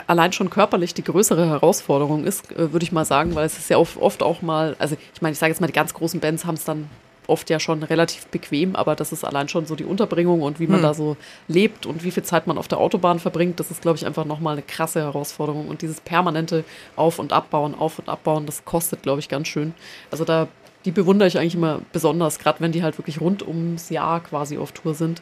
[0.08, 3.70] allein schon körperlich die größere Herausforderung ist, äh, würde ich mal sagen, weil es ist
[3.70, 6.46] ja oft auch mal, also ich meine, ich sage jetzt mal, die ganz großen Bands
[6.46, 6.90] haben es dann
[7.30, 10.68] oft ja schon relativ bequem, aber das ist allein schon so die Unterbringung und wie
[10.68, 10.84] man hm.
[10.84, 11.18] da so
[11.48, 14.26] lebt und wie viel Zeit man auf der Autobahn verbringt, das ist, glaube ich, einfach
[14.26, 15.68] nochmal eine krasse Herausforderung.
[15.68, 16.64] Und dieses permanente
[16.96, 19.74] Auf- und Abbauen, Auf- und Abbauen, das kostet, glaube ich, ganz schön.
[20.12, 20.48] Also da,
[20.86, 24.58] die bewundere ich eigentlich immer besonders, gerade wenn die halt wirklich rund ums Jahr quasi
[24.58, 25.22] auf Tour sind.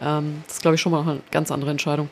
[0.00, 2.08] Ähm, das ist, glaube ich, schon mal eine ganz andere Entscheidung.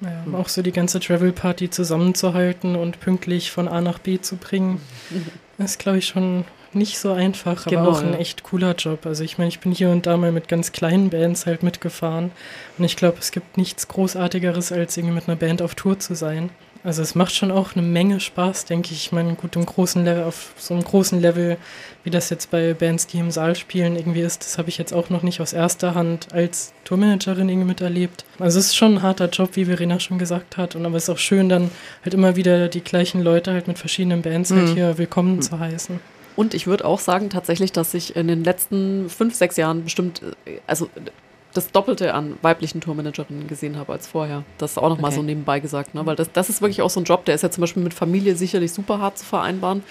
[0.00, 4.36] Ja, auch so die ganze Travel Party zusammenzuhalten und pünktlich von A nach B zu
[4.36, 4.80] bringen,
[5.58, 6.44] ist, glaube ich, schon
[6.74, 8.18] nicht so einfach, genau, aber auch ein ja.
[8.18, 9.06] echt cooler Job.
[9.06, 12.30] Also ich meine, ich bin hier und da mal mit ganz kleinen Bands halt mitgefahren
[12.78, 16.14] und ich glaube, es gibt nichts Großartigeres, als irgendwie mit einer Band auf Tour zu
[16.14, 16.50] sein.
[16.84, 19.06] Also es macht schon auch eine Menge Spaß, denke ich.
[19.06, 21.56] Ich meine, gut, im großen Level, auf so einem großen Level,
[22.04, 24.92] wie das jetzt bei Bands, die im Saal spielen, irgendwie ist, das habe ich jetzt
[24.92, 28.26] auch noch nicht aus erster Hand als Tourmanagerin irgendwie miterlebt.
[28.38, 30.76] Also es ist schon ein harter Job, wie Verena schon gesagt hat.
[30.76, 31.70] Und aber es ist auch schön, dann
[32.04, 34.66] halt immer wieder die gleichen Leute halt mit verschiedenen Bands halt mhm.
[34.66, 35.42] halt hier willkommen mhm.
[35.42, 36.00] zu heißen.
[36.36, 40.22] Und ich würde auch sagen, tatsächlich, dass ich in den letzten fünf, sechs Jahren bestimmt,
[40.46, 40.88] äh, also
[41.52, 44.42] das Doppelte an weiblichen Tourmanagerinnen gesehen habe als vorher.
[44.58, 45.20] Das ist auch nochmal okay.
[45.20, 46.04] so nebenbei gesagt, ne?
[46.04, 47.94] weil das, das ist wirklich auch so ein Job, der ist ja zum Beispiel mit
[47.94, 49.84] Familie sicherlich super hart zu vereinbaren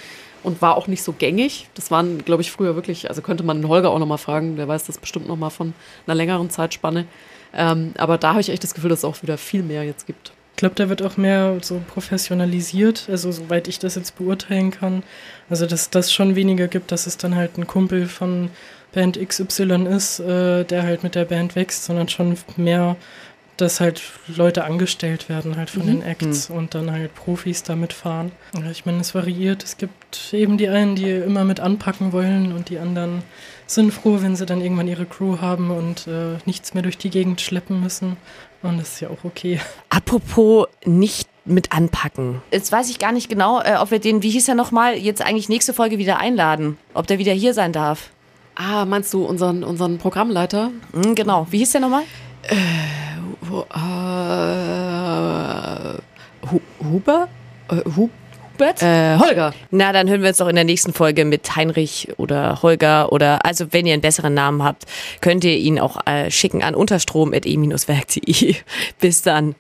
[0.44, 1.70] und war auch nicht so gängig.
[1.74, 4.68] Das waren, glaube ich, früher wirklich, also könnte man den Holger auch nochmal fragen, der
[4.68, 5.74] weiß das bestimmt nochmal von
[6.06, 7.06] einer längeren Zeitspanne.
[7.54, 10.06] Ähm, aber da habe ich echt das Gefühl, dass es auch wieder viel mehr jetzt
[10.06, 10.34] gibt.
[10.54, 15.04] Ich glaube, da wird auch mehr so professionalisiert, also soweit ich das jetzt beurteilen kann.
[15.50, 18.52] Also, dass das schon weniger gibt, dass es dann halt ein Kumpel von
[18.94, 22.96] Band XY ist, äh, der halt mit der Band wächst, sondern schon mehr,
[23.58, 25.88] dass halt Leute angestellt werden halt von mhm.
[25.88, 26.56] den Acts mhm.
[26.56, 28.32] und dann halt Profis damit fahren.
[28.72, 29.64] Ich meine, es variiert.
[29.64, 33.24] Es gibt eben die einen, die immer mit anpacken wollen und die anderen
[33.68, 37.10] sind froh, wenn sie dann irgendwann ihre Crew haben und äh, nichts mehr durch die
[37.10, 38.18] Gegend schleppen müssen.
[38.64, 39.60] Und das ist ja auch okay.
[39.90, 42.42] Apropos nicht mit anpacken.
[42.52, 45.22] Jetzt weiß ich gar nicht genau, äh, ob wir den, wie hieß er nochmal, jetzt
[45.22, 46.78] eigentlich nächste Folge wieder einladen.
[46.94, 48.12] Ob der wieder hier sein darf.
[48.56, 50.72] Ah, meinst du unseren, unseren Programmleiter?
[50.94, 51.48] Mhm, genau.
[51.50, 52.04] Wie hieß der nochmal?
[52.44, 52.56] Äh,
[53.56, 53.78] äh,
[56.84, 57.28] Huber?
[57.70, 58.10] Äh, Hub
[58.54, 58.82] Hubert?
[58.82, 59.54] Äh, Holger.
[59.72, 63.46] Na, dann hören wir uns doch in der nächsten Folge mit Heinrich oder Holger oder,
[63.46, 64.86] also wenn ihr einen besseren Namen habt,
[65.22, 68.56] könnt ihr ihn auch äh, schicken an unterstrom.e-werk.de.
[69.00, 69.56] Bis dann.